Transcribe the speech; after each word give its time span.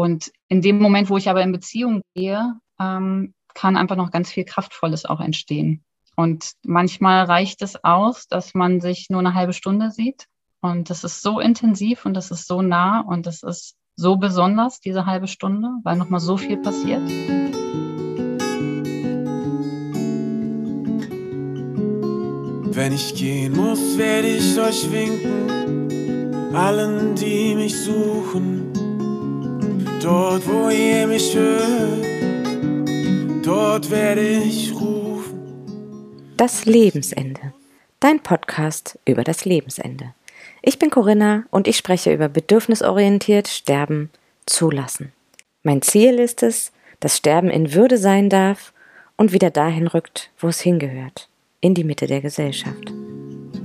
Und 0.00 0.32
in 0.48 0.62
dem 0.62 0.78
Moment, 0.78 1.10
wo 1.10 1.18
ich 1.18 1.28
aber 1.28 1.42
in 1.42 1.52
Beziehung 1.52 2.00
gehe, 2.14 2.54
ähm, 2.80 3.34
kann 3.52 3.76
einfach 3.76 3.96
noch 3.96 4.10
ganz 4.10 4.30
viel 4.32 4.46
Kraftvolles 4.46 5.04
auch 5.04 5.20
entstehen. 5.20 5.84
Und 6.16 6.52
manchmal 6.64 7.24
reicht 7.24 7.60
es 7.60 7.84
aus, 7.84 8.26
dass 8.26 8.54
man 8.54 8.80
sich 8.80 9.10
nur 9.10 9.20
eine 9.20 9.34
halbe 9.34 9.52
Stunde 9.52 9.90
sieht. 9.90 10.24
Und 10.62 10.88
das 10.88 11.04
ist 11.04 11.20
so 11.20 11.38
intensiv 11.38 12.06
und 12.06 12.14
das 12.14 12.30
ist 12.30 12.46
so 12.46 12.62
nah 12.62 13.00
und 13.00 13.26
das 13.26 13.42
ist 13.42 13.76
so 13.94 14.16
besonders, 14.16 14.80
diese 14.80 15.04
halbe 15.04 15.28
Stunde, 15.28 15.68
weil 15.84 15.98
nochmal 15.98 16.20
so 16.20 16.38
viel 16.38 16.56
passiert. 16.56 17.06
Wenn 22.72 22.94
ich 22.94 23.14
gehen 23.14 23.54
muss, 23.54 23.98
werde 23.98 24.28
ich 24.28 24.58
euch 24.58 24.90
winken, 24.90 26.54
allen, 26.54 27.14
die 27.16 27.54
mich 27.54 27.76
suchen. 27.76 28.69
Dort, 30.02 30.48
wo 30.48 30.70
ihr 30.70 31.06
mich 31.06 31.36
hört, 31.36 32.06
dort 33.44 33.90
werde 33.90 34.26
ich 34.26 34.72
rufen. 34.72 36.32
Das 36.38 36.64
Lebensende. 36.64 37.52
Dein 38.00 38.20
Podcast 38.20 38.98
über 39.04 39.24
das 39.24 39.44
Lebensende. 39.44 40.14
Ich 40.62 40.78
bin 40.78 40.88
Corinna 40.88 41.44
und 41.50 41.68
ich 41.68 41.76
spreche 41.76 42.14
über 42.14 42.30
bedürfnisorientiert 42.30 43.46
Sterben 43.48 44.08
zulassen. 44.46 45.12
Mein 45.64 45.82
Ziel 45.82 46.18
ist 46.18 46.42
es, 46.42 46.72
dass 47.00 47.18
Sterben 47.18 47.50
in 47.50 47.74
Würde 47.74 47.98
sein 47.98 48.30
darf 48.30 48.72
und 49.18 49.32
wieder 49.32 49.50
dahin 49.50 49.86
rückt, 49.86 50.30
wo 50.38 50.48
es 50.48 50.60
hingehört, 50.60 51.28
in 51.60 51.74
die 51.74 51.84
Mitte 51.84 52.06
der 52.06 52.22
Gesellschaft. 52.22 52.90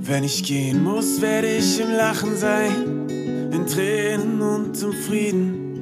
Wenn 0.00 0.22
ich 0.22 0.44
gehen 0.44 0.84
muss, 0.84 1.22
werde 1.22 1.48
ich 1.48 1.80
im 1.80 1.92
Lachen 1.92 2.36
sein, 2.36 3.08
in 3.52 3.66
Tränen 3.66 4.42
und 4.42 4.82
im 4.82 4.92
Frieden. 4.92 5.75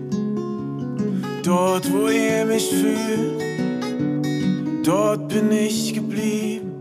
Dort, 1.44 1.92
wo 1.92 2.08
ihr 2.08 2.46
mich 2.46 2.70
fühlt, 2.70 3.42
dort 4.82 5.28
bin 5.28 5.52
ich 5.52 5.92
geblieben. 5.92 6.72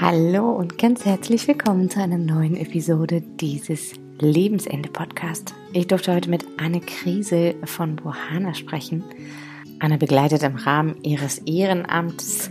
Hallo 0.00 0.50
und 0.50 0.78
ganz 0.78 1.04
herzlich 1.04 1.46
willkommen 1.46 1.88
zu 1.88 2.00
einer 2.00 2.18
neuen 2.18 2.56
Episode 2.56 3.20
dieses 3.20 3.92
Lebensende 4.18 4.88
Podcast. 4.88 5.54
Ich 5.72 5.86
durfte 5.86 6.12
heute 6.12 6.28
mit 6.28 6.44
Anne 6.56 6.80
Kriesel 6.80 7.54
von 7.64 7.94
Bohana 7.94 8.52
sprechen. 8.52 9.04
Anne 9.78 9.96
begleitet 9.96 10.42
im 10.42 10.56
Rahmen 10.56 10.96
ihres 11.04 11.38
Ehrenamts 11.46 12.50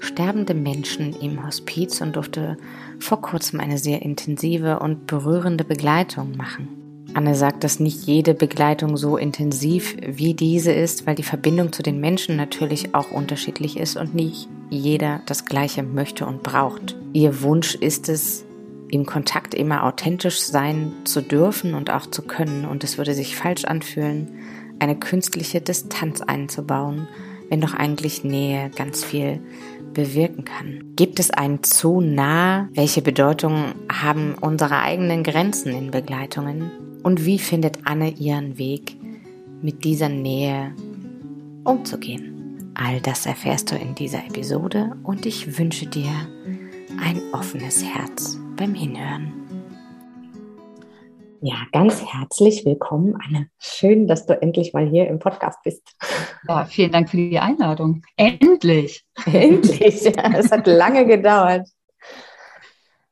sterbende 0.00 0.54
Menschen 0.54 1.14
im 1.20 1.46
Hospiz 1.46 2.00
und 2.00 2.16
durfte 2.16 2.56
vor 2.98 3.20
kurzem 3.20 3.60
eine 3.60 3.78
sehr 3.78 4.02
intensive 4.02 4.80
und 4.80 5.06
berührende 5.06 5.62
Begleitung 5.62 6.36
machen. 6.36 6.85
Anne 7.16 7.34
sagt, 7.34 7.64
dass 7.64 7.80
nicht 7.80 8.06
jede 8.06 8.34
Begleitung 8.34 8.98
so 8.98 9.16
intensiv 9.16 9.96
wie 10.06 10.34
diese 10.34 10.70
ist, 10.72 11.06
weil 11.06 11.14
die 11.14 11.22
Verbindung 11.22 11.72
zu 11.72 11.82
den 11.82 11.98
Menschen 11.98 12.36
natürlich 12.36 12.94
auch 12.94 13.10
unterschiedlich 13.10 13.78
ist 13.78 13.96
und 13.96 14.14
nicht 14.14 14.48
jeder 14.68 15.22
das 15.24 15.46
Gleiche 15.46 15.82
möchte 15.82 16.26
und 16.26 16.42
braucht. 16.42 16.94
Ihr 17.14 17.40
Wunsch 17.40 17.74
ist 17.74 18.10
es, 18.10 18.44
im 18.90 19.06
Kontakt 19.06 19.54
immer 19.54 19.84
authentisch 19.84 20.40
sein 20.40 20.92
zu 21.04 21.22
dürfen 21.22 21.74
und 21.74 21.90
auch 21.90 22.06
zu 22.06 22.22
können 22.22 22.66
und 22.66 22.84
es 22.84 22.98
würde 22.98 23.14
sich 23.14 23.34
falsch 23.34 23.64
anfühlen, 23.64 24.28
eine 24.78 24.96
künstliche 24.96 25.60
Distanz 25.62 26.20
einzubauen, 26.20 27.08
wenn 27.48 27.62
doch 27.62 27.74
eigentlich 27.74 28.24
Nähe 28.24 28.70
ganz 28.76 29.02
viel 29.04 29.40
bewirken 29.96 30.44
kann. 30.44 30.92
Gibt 30.94 31.18
es 31.18 31.30
ein 31.30 31.62
zu 31.62 32.02
nah? 32.02 32.68
Welche 32.74 33.00
Bedeutung 33.00 33.72
haben 33.90 34.34
unsere 34.38 34.80
eigenen 34.80 35.24
Grenzen 35.24 35.72
in 35.72 35.90
Begleitungen? 35.90 36.70
Und 37.02 37.24
wie 37.24 37.38
findet 37.38 37.78
Anne 37.86 38.10
ihren 38.10 38.58
Weg, 38.58 38.96
mit 39.62 39.84
dieser 39.84 40.10
Nähe 40.10 40.74
umzugehen? 41.64 42.72
All 42.74 43.00
das 43.00 43.24
erfährst 43.24 43.72
du 43.72 43.76
in 43.76 43.94
dieser 43.94 44.18
Episode 44.18 44.92
und 45.02 45.24
ich 45.24 45.58
wünsche 45.58 45.86
dir 45.86 46.12
ein 47.02 47.22
offenes 47.32 47.82
Herz 47.82 48.38
beim 48.54 48.74
Hinhören. 48.74 49.45
Ja, 51.42 51.56
ganz 51.72 52.02
herzlich 52.04 52.64
willkommen, 52.64 53.16
Anne. 53.26 53.48
Schön, 53.58 54.06
dass 54.06 54.26
du 54.26 54.40
endlich 54.40 54.72
mal 54.72 54.86
hier 54.88 55.08
im 55.08 55.18
Podcast 55.18 55.58
bist. 55.62 55.82
Ja, 56.48 56.64
vielen 56.64 56.92
Dank 56.92 57.10
für 57.10 57.16
die 57.16 57.38
Einladung. 57.38 58.02
Endlich. 58.16 59.04
Endlich, 59.26 60.02
ja, 60.16 60.32
es 60.34 60.50
hat 60.50 60.66
lange 60.66 61.06
gedauert. 61.06 61.68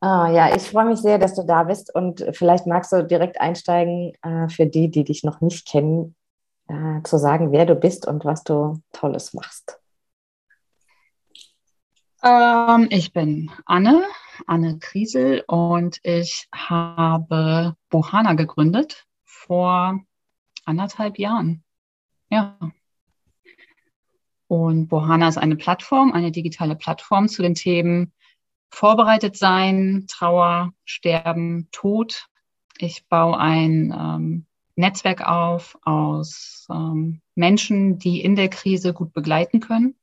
Oh, 0.00 0.26
ja, 0.26 0.54
ich 0.54 0.62
freue 0.62 0.86
mich 0.86 1.00
sehr, 1.00 1.18
dass 1.18 1.34
du 1.34 1.42
da 1.44 1.64
bist 1.64 1.94
und 1.94 2.24
vielleicht 2.32 2.66
magst 2.66 2.92
du 2.92 3.04
direkt 3.04 3.40
einsteigen 3.40 4.12
äh, 4.22 4.48
für 4.48 4.66
die, 4.66 4.90
die 4.90 5.04
dich 5.04 5.24
noch 5.24 5.40
nicht 5.40 5.66
kennen, 5.66 6.14
äh, 6.68 7.02
zu 7.02 7.18
sagen, 7.18 7.52
wer 7.52 7.66
du 7.66 7.74
bist 7.74 8.06
und 8.06 8.24
was 8.24 8.44
du 8.44 8.80
Tolles 8.92 9.34
machst. 9.34 9.78
Ähm, 12.22 12.86
ich 12.90 13.12
bin 13.12 13.50
Anne, 13.66 14.02
Anne 14.46 14.78
Kriesel 14.78 15.44
und 15.46 15.98
ich 16.02 16.48
habe 16.54 17.76
Bohana 17.90 18.34
gegründet 18.34 19.06
vor 19.24 20.00
anderthalb 20.64 21.18
Jahren. 21.18 21.64
Ja. 22.30 22.58
Und 24.46 24.88
Bohana 24.88 25.28
ist 25.28 25.38
eine 25.38 25.56
Plattform, 25.56 26.12
eine 26.12 26.30
digitale 26.30 26.76
Plattform 26.76 27.28
zu 27.28 27.42
den 27.42 27.54
Themen 27.54 28.12
vorbereitet 28.70 29.36
sein, 29.36 30.06
Trauer, 30.08 30.72
Sterben, 30.84 31.68
Tod. 31.70 32.26
Ich 32.78 33.06
baue 33.08 33.38
ein 33.38 33.94
ähm, 33.96 34.46
Netzwerk 34.76 35.26
auf 35.26 35.78
aus 35.82 36.66
ähm, 36.70 37.20
Menschen, 37.34 37.98
die 37.98 38.20
in 38.20 38.34
der 38.36 38.48
Krise 38.48 38.92
gut 38.92 39.12
begleiten 39.12 39.60
können. 39.60 39.94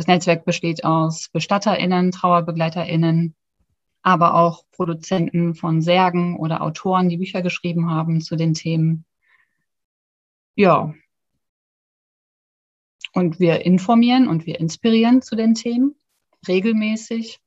Das 0.00 0.06
Netzwerk 0.06 0.46
besteht 0.46 0.82
aus 0.82 1.28
BestatterInnen, 1.28 2.10
TrauerbegleiterInnen, 2.10 3.34
aber 4.00 4.34
auch 4.34 4.64
Produzenten 4.72 5.54
von 5.54 5.82
Särgen 5.82 6.38
oder 6.38 6.62
Autoren, 6.62 7.10
die 7.10 7.18
Bücher 7.18 7.42
geschrieben 7.42 7.90
haben 7.90 8.22
zu 8.22 8.34
den 8.34 8.54
Themen. 8.54 9.04
Ja. 10.54 10.94
Und 13.12 13.40
wir 13.40 13.66
informieren 13.66 14.26
und 14.26 14.46
wir 14.46 14.58
inspirieren 14.58 15.20
zu 15.20 15.36
den 15.36 15.52
Themen 15.52 15.94
regelmäßig. 16.48 17.38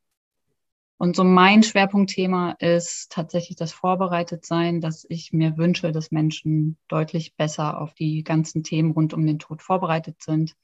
Und 0.98 1.16
so 1.16 1.24
mein 1.24 1.64
Schwerpunktthema 1.64 2.52
ist 2.60 3.12
tatsächlich 3.12 3.58
das 3.58 3.74
Vorbereitetsein, 3.74 4.80
dass 4.80 5.08
ich 5.10 5.34
mir 5.34 5.58
wünsche, 5.58 5.92
dass 5.92 6.12
Menschen 6.12 6.78
deutlich 6.88 7.36
besser 7.36 7.82
auf 7.82 7.96
die 7.96 8.24
ganzen 8.24 8.64
Themen 8.64 8.92
rund 8.92 9.16
um 9.16 9.26
den 9.26 9.40
Tod 9.40 9.64
vorbereitet 9.64 10.22
sind. 10.22 10.56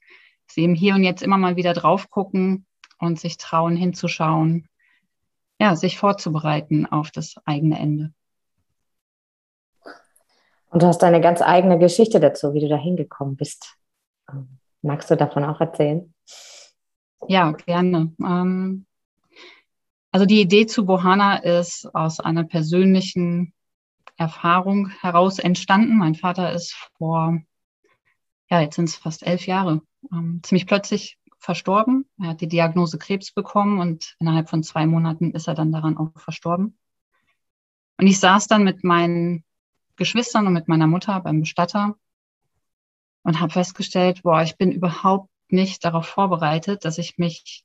Sie 0.50 0.62
eben 0.62 0.74
hier 0.74 0.94
und 0.94 1.04
jetzt 1.04 1.22
immer 1.22 1.38
mal 1.38 1.56
wieder 1.56 1.72
drauf 1.72 2.10
gucken 2.10 2.66
und 2.98 3.18
sich 3.18 3.36
trauen 3.36 3.76
hinzuschauen, 3.76 4.68
ja, 5.60 5.76
sich 5.76 5.98
vorzubereiten 5.98 6.86
auf 6.86 7.10
das 7.10 7.36
eigene 7.44 7.78
Ende. 7.78 8.12
Und 10.70 10.82
du 10.82 10.86
hast 10.86 11.02
eine 11.02 11.20
ganz 11.20 11.42
eigene 11.42 11.78
Geschichte 11.78 12.20
dazu, 12.20 12.54
wie 12.54 12.60
du 12.60 12.68
da 12.68 12.76
hingekommen 12.76 13.36
bist. 13.36 13.76
Ähm, 14.30 14.58
magst 14.82 15.10
du 15.10 15.16
davon 15.16 15.44
auch 15.44 15.60
erzählen? 15.60 16.14
Ja, 17.28 17.52
gerne. 17.52 18.12
Ähm, 18.20 18.86
also 20.12 20.26
die 20.26 20.40
Idee 20.40 20.66
zu 20.66 20.86
Bohana 20.86 21.36
ist 21.36 21.92
aus 21.94 22.20
einer 22.20 22.44
persönlichen 22.44 23.52
Erfahrung 24.16 24.90
heraus 25.00 25.38
entstanden. 25.38 25.98
Mein 25.98 26.14
Vater 26.14 26.52
ist 26.52 26.74
vor, 26.98 27.38
ja, 28.50 28.60
jetzt 28.60 28.76
sind 28.76 28.88
es 28.88 28.96
fast 28.96 29.26
elf 29.26 29.46
Jahre, 29.46 29.82
ähm, 30.12 30.40
ziemlich 30.42 30.66
plötzlich 30.66 31.18
verstorben. 31.38 32.06
Er 32.20 32.28
hat 32.30 32.40
die 32.40 32.48
Diagnose 32.48 32.98
Krebs 32.98 33.32
bekommen 33.32 33.80
und 33.80 34.16
innerhalb 34.18 34.48
von 34.50 34.62
zwei 34.62 34.86
Monaten 34.86 35.32
ist 35.32 35.48
er 35.48 35.54
dann 35.54 35.72
daran 35.72 35.96
auch 35.96 36.18
verstorben. 36.20 36.78
Und 37.98 38.06
ich 38.06 38.20
saß 38.20 38.46
dann 38.46 38.64
mit 38.64 38.84
meinen 38.84 39.44
Geschwistern 39.96 40.46
und 40.46 40.52
mit 40.52 40.68
meiner 40.68 40.86
Mutter 40.86 41.20
beim 41.20 41.40
Bestatter 41.40 41.96
und 43.22 43.40
habe 43.40 43.52
festgestellt, 43.52 44.22
boah, 44.22 44.42
ich 44.42 44.56
bin 44.56 44.72
überhaupt 44.72 45.30
nicht 45.48 45.84
darauf 45.84 46.06
vorbereitet, 46.06 46.84
dass 46.84 46.98
ich 46.98 47.18
mich 47.18 47.64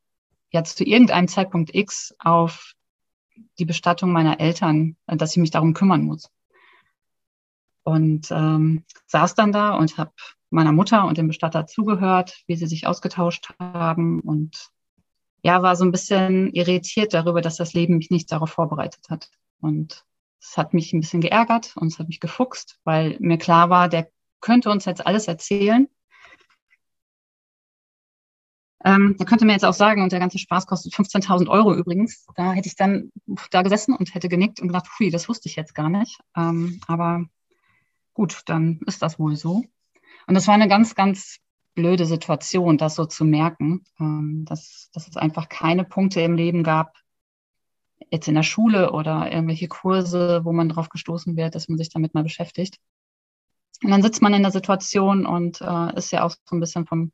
jetzt 0.51 0.77
zu 0.77 0.83
irgendeinem 0.83 1.27
Zeitpunkt 1.27 1.73
X 1.73 2.15
auf 2.19 2.73
die 3.59 3.65
Bestattung 3.65 4.11
meiner 4.11 4.39
Eltern, 4.39 4.97
äh, 5.07 5.17
dass 5.17 5.31
ich 5.31 5.37
mich 5.37 5.51
darum 5.51 5.73
kümmern 5.73 6.03
muss. 6.03 6.29
Und 7.83 8.31
ähm, 8.31 8.83
saß 9.07 9.35
dann 9.35 9.51
da 9.51 9.75
und 9.75 9.97
habe 9.97 10.11
meiner 10.49 10.71
Mutter 10.71 11.05
und 11.05 11.17
dem 11.17 11.27
Bestatter 11.27 11.67
zugehört, 11.67 12.43
wie 12.47 12.55
sie 12.55 12.67
sich 12.67 12.87
ausgetauscht 12.87 13.53
haben 13.59 14.19
und 14.21 14.69
ja, 15.43 15.61
war 15.61 15.75
so 15.75 15.85
ein 15.85 15.91
bisschen 15.91 16.51
irritiert 16.53 17.13
darüber, 17.13 17.41
dass 17.41 17.57
das 17.57 17.73
Leben 17.73 17.97
mich 17.97 18.09
nicht 18.09 18.31
darauf 18.31 18.49
vorbereitet 18.49 19.05
hat. 19.09 19.29
Und 19.59 20.03
es 20.41 20.57
hat 20.57 20.73
mich 20.73 20.91
ein 20.91 21.01
bisschen 21.01 21.21
geärgert 21.21 21.75
und 21.77 21.87
es 21.87 21.99
hat 21.99 22.07
mich 22.07 22.19
gefuchst, 22.19 22.79
weil 22.83 23.17
mir 23.19 23.37
klar 23.37 23.69
war, 23.69 23.87
der 23.87 24.09
könnte 24.41 24.71
uns 24.71 24.85
jetzt 24.85 25.05
alles 25.05 25.27
erzählen, 25.27 25.87
ähm, 28.85 29.15
da 29.17 29.25
könnte 29.25 29.45
man 29.45 29.53
jetzt 29.53 29.65
auch 29.65 29.73
sagen, 29.73 30.03
und 30.03 30.11
der 30.11 30.19
ganze 30.19 30.37
Spaß 30.37 30.67
kostet 30.67 30.93
15.000 30.93 31.49
Euro 31.49 31.73
übrigens. 31.73 32.27
Da 32.35 32.53
hätte 32.53 32.67
ich 32.67 32.75
dann 32.75 33.11
da 33.49 33.63
gesessen 33.63 33.95
und 33.95 34.13
hätte 34.13 34.29
genickt 34.29 34.59
und 34.61 34.67
gedacht, 34.67 34.87
hui, 34.99 35.09
das 35.09 35.27
wusste 35.27 35.49
ich 35.49 35.55
jetzt 35.55 35.73
gar 35.73 35.89
nicht. 35.89 36.19
Ähm, 36.37 36.79
aber 36.87 37.25
gut, 38.13 38.43
dann 38.45 38.79
ist 38.85 39.01
das 39.01 39.17
wohl 39.17 39.35
so. 39.35 39.63
Und 40.27 40.35
das 40.35 40.47
war 40.47 40.53
eine 40.53 40.67
ganz, 40.67 40.95
ganz 40.95 41.39
blöde 41.75 42.05
Situation, 42.05 42.77
das 42.77 42.95
so 42.95 43.05
zu 43.05 43.25
merken, 43.25 43.83
ähm, 43.99 44.45
dass, 44.47 44.89
dass 44.93 45.07
es 45.07 45.17
einfach 45.17 45.49
keine 45.49 45.83
Punkte 45.83 46.21
im 46.21 46.35
Leben 46.35 46.63
gab, 46.63 46.95
jetzt 48.09 48.27
in 48.27 48.35
der 48.35 48.43
Schule 48.43 48.91
oder 48.91 49.31
irgendwelche 49.31 49.67
Kurse, 49.67 50.41
wo 50.43 50.53
man 50.53 50.69
drauf 50.69 50.89
gestoßen 50.89 51.35
wird, 51.35 51.53
dass 51.53 51.67
man 51.67 51.77
sich 51.77 51.89
damit 51.89 52.13
mal 52.13 52.23
beschäftigt. 52.23 52.77
Und 53.83 53.91
dann 53.91 54.01
sitzt 54.01 54.21
man 54.21 54.33
in 54.33 54.41
der 54.41 54.51
Situation 54.51 55.25
und 55.25 55.61
äh, 55.61 55.95
ist 55.97 56.11
ja 56.11 56.23
auch 56.23 56.31
so 56.31 56.55
ein 56.55 56.59
bisschen 56.59 56.85
vom, 56.85 57.11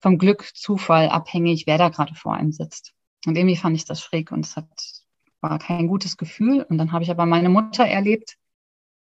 vom 0.00 0.18
Glück, 0.18 0.50
Zufall 0.54 1.10
abhängig, 1.10 1.66
wer 1.66 1.78
da 1.78 1.90
gerade 1.90 2.14
vor 2.14 2.34
einem 2.34 2.52
sitzt. 2.52 2.94
Und 3.26 3.36
irgendwie 3.36 3.56
fand 3.56 3.76
ich 3.76 3.84
das 3.84 4.00
schräg 4.00 4.32
und 4.32 4.46
es 4.46 4.56
hat, 4.56 4.68
war 5.40 5.58
kein 5.58 5.86
gutes 5.86 6.16
Gefühl. 6.16 6.62
Und 6.68 6.78
dann 6.78 6.92
habe 6.92 7.04
ich 7.04 7.10
aber 7.10 7.26
meine 7.26 7.50
Mutter 7.50 7.84
erlebt, 7.84 8.36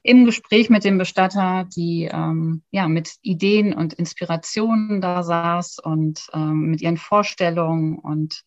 im 0.02 0.24
Gespräch 0.24 0.70
mit 0.70 0.84
dem 0.84 0.98
Bestatter, 0.98 1.68
die 1.76 2.08
ähm, 2.10 2.62
ja 2.70 2.88
mit 2.88 3.16
Ideen 3.22 3.74
und 3.74 3.92
Inspirationen 3.94 5.00
da 5.00 5.22
saß 5.22 5.78
und 5.78 6.28
ähm, 6.32 6.70
mit 6.70 6.80
ihren 6.80 6.96
Vorstellungen 6.96 7.98
und 7.98 8.42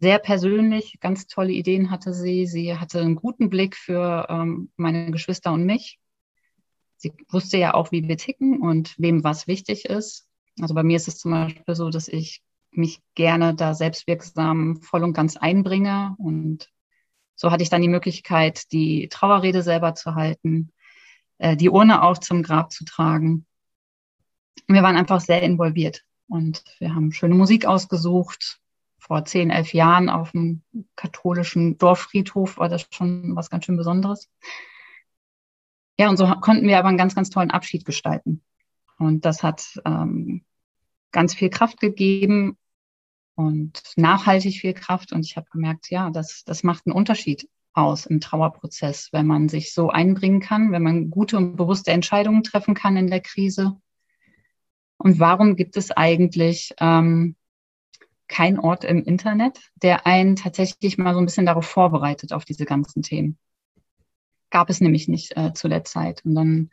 sehr 0.00 0.18
persönlich, 0.18 0.98
ganz 1.00 1.26
tolle 1.26 1.52
Ideen 1.52 1.90
hatte 1.90 2.14
sie. 2.14 2.46
Sie 2.46 2.76
hatte 2.76 3.00
einen 3.00 3.16
guten 3.16 3.50
Blick 3.50 3.76
für 3.76 4.26
ähm, 4.30 4.70
meine 4.76 5.10
Geschwister 5.10 5.52
und 5.52 5.64
mich. 5.64 5.98
Sie 6.96 7.12
wusste 7.28 7.58
ja 7.58 7.74
auch, 7.74 7.92
wie 7.92 8.06
wir 8.06 8.16
ticken 8.16 8.60
und 8.60 8.94
wem 8.98 9.24
was 9.24 9.46
wichtig 9.46 9.84
ist. 9.84 10.26
Also 10.60 10.74
bei 10.74 10.82
mir 10.82 10.96
ist 10.96 11.08
es 11.08 11.18
zum 11.18 11.32
Beispiel 11.32 11.74
so, 11.74 11.90
dass 11.90 12.08
ich 12.08 12.42
mich 12.70 13.00
gerne 13.14 13.54
da 13.54 13.74
selbstwirksam 13.74 14.80
voll 14.82 15.04
und 15.04 15.12
ganz 15.12 15.36
einbringe. 15.36 16.14
Und 16.18 16.70
so 17.34 17.50
hatte 17.50 17.62
ich 17.62 17.70
dann 17.70 17.82
die 17.82 17.88
Möglichkeit, 17.88 18.72
die 18.72 19.08
Trauerrede 19.08 19.62
selber 19.62 19.94
zu 19.94 20.14
halten, 20.14 20.72
äh, 21.38 21.56
die 21.56 21.70
Urne 21.70 22.02
auch 22.02 22.18
zum 22.18 22.42
Grab 22.42 22.72
zu 22.72 22.84
tragen. 22.84 23.46
Wir 24.66 24.82
waren 24.82 24.96
einfach 24.96 25.20
sehr 25.20 25.42
involviert 25.42 26.04
und 26.28 26.62
wir 26.78 26.94
haben 26.94 27.12
schöne 27.12 27.34
Musik 27.34 27.66
ausgesucht. 27.66 28.60
Vor 28.98 29.24
zehn, 29.24 29.50
elf 29.50 29.72
Jahren 29.72 30.10
auf 30.10 30.32
dem 30.32 30.62
katholischen 30.96 31.78
Dorffriedhof 31.78 32.58
war 32.58 32.68
das 32.68 32.86
schon 32.90 33.34
was 33.36 33.48
ganz 33.48 33.64
schön 33.64 33.76
Besonderes. 33.76 34.28
Ja, 35.98 36.08
und 36.10 36.16
so 36.16 36.26
konnten 36.26 36.66
wir 36.66 36.78
aber 36.78 36.88
einen 36.88 36.98
ganz, 36.98 37.14
ganz 37.14 37.30
tollen 37.30 37.50
Abschied 37.50 37.84
gestalten. 37.84 38.42
Und 38.98 39.24
das 39.24 39.42
hat 39.42 39.80
ähm, 39.84 40.44
ganz 41.12 41.34
viel 41.34 41.48
Kraft 41.48 41.80
gegeben 41.80 42.58
und 43.34 43.82
nachhaltig 43.96 44.60
viel 44.60 44.74
Kraft. 44.74 45.12
Und 45.12 45.24
ich 45.24 45.36
habe 45.36 45.48
gemerkt, 45.50 45.90
ja, 45.90 46.10
das, 46.10 46.44
das 46.44 46.62
macht 46.62 46.86
einen 46.86 46.94
Unterschied 46.94 47.48
aus 47.78 48.06
im 48.06 48.20
Trauerprozess, 48.20 49.08
wenn 49.12 49.26
man 49.26 49.48
sich 49.48 49.72
so 49.72 49.90
einbringen 49.90 50.40
kann, 50.40 50.72
wenn 50.72 50.82
man 50.82 51.10
gute 51.10 51.36
und 51.36 51.56
bewusste 51.56 51.92
Entscheidungen 51.92 52.42
treffen 52.42 52.74
kann 52.74 52.96
in 52.96 53.06
der 53.08 53.20
Krise. 53.20 53.80
Und 54.98 55.20
warum 55.20 55.56
gibt 55.56 55.76
es 55.76 55.90
eigentlich 55.90 56.74
ähm, 56.80 57.36
kein 58.26 58.58
Ort 58.58 58.84
im 58.84 59.04
Internet, 59.04 59.60
der 59.76 60.06
einen 60.06 60.36
tatsächlich 60.36 60.98
mal 60.98 61.14
so 61.14 61.20
ein 61.20 61.24
bisschen 61.24 61.46
darauf 61.46 61.66
vorbereitet, 61.66 62.32
auf 62.32 62.44
diese 62.44 62.64
ganzen 62.64 63.02
Themen? 63.02 63.38
Gab 64.50 64.70
es 64.70 64.80
nämlich 64.80 65.08
nicht 65.08 65.36
äh, 65.36 65.52
zu 65.52 65.68
der 65.68 65.84
Zeit. 65.84 66.24
Und 66.24 66.34
dann 66.34 66.70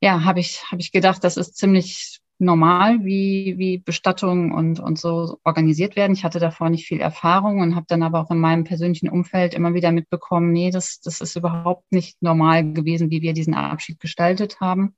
ja, 0.00 0.24
habe 0.24 0.40
ich, 0.40 0.64
hab 0.70 0.80
ich 0.80 0.90
gedacht, 0.90 1.22
das 1.22 1.36
ist 1.36 1.56
ziemlich 1.56 2.20
normal, 2.42 3.04
wie, 3.04 3.54
wie 3.56 3.78
Bestattungen 3.78 4.52
und, 4.52 4.80
und 4.80 4.98
so 4.98 5.38
organisiert 5.44 5.96
werden. 5.96 6.12
Ich 6.12 6.24
hatte 6.24 6.40
davor 6.40 6.68
nicht 6.70 6.86
viel 6.86 7.00
Erfahrung 7.00 7.60
und 7.60 7.74
habe 7.74 7.86
dann 7.88 8.02
aber 8.02 8.20
auch 8.20 8.30
in 8.30 8.38
meinem 8.38 8.64
persönlichen 8.64 9.08
Umfeld 9.08 9.54
immer 9.54 9.74
wieder 9.74 9.92
mitbekommen, 9.92 10.52
nee, 10.52 10.70
das, 10.70 11.00
das 11.00 11.20
ist 11.20 11.36
überhaupt 11.36 11.90
nicht 11.92 12.22
normal 12.22 12.72
gewesen, 12.72 13.10
wie 13.10 13.22
wir 13.22 13.32
diesen 13.32 13.54
Abschied 13.54 14.00
gestaltet 14.00 14.60
haben. 14.60 14.94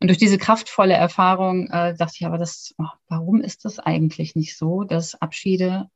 Und 0.00 0.08
durch 0.08 0.18
diese 0.18 0.38
kraftvolle 0.38 0.94
Erfahrung 0.94 1.68
äh, 1.68 1.94
dachte 1.94 2.14
ich 2.18 2.26
aber, 2.26 2.38
das, 2.38 2.74
oh, 2.78 2.86
warum 3.08 3.40
ist 3.40 3.64
das 3.64 3.78
eigentlich 3.78 4.34
nicht 4.34 4.56
so, 4.56 4.82
dass 4.82 5.14
Abschiede 5.14 5.88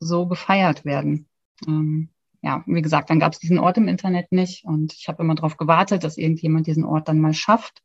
so 0.00 0.26
gefeiert 0.26 0.84
werden? 0.84 1.28
Ähm, 1.66 2.08
ja, 2.42 2.62
wie 2.66 2.82
gesagt, 2.82 3.10
dann 3.10 3.20
gab 3.20 3.32
es 3.32 3.38
diesen 3.38 3.58
Ort 3.58 3.78
im 3.78 3.88
Internet 3.88 4.32
nicht 4.32 4.64
und 4.64 4.92
ich 4.92 5.08
habe 5.08 5.22
immer 5.22 5.34
darauf 5.34 5.56
gewartet, 5.56 6.04
dass 6.04 6.18
irgendjemand 6.18 6.66
diesen 6.66 6.84
Ort 6.84 7.08
dann 7.08 7.20
mal 7.20 7.32
schafft. 7.32 7.82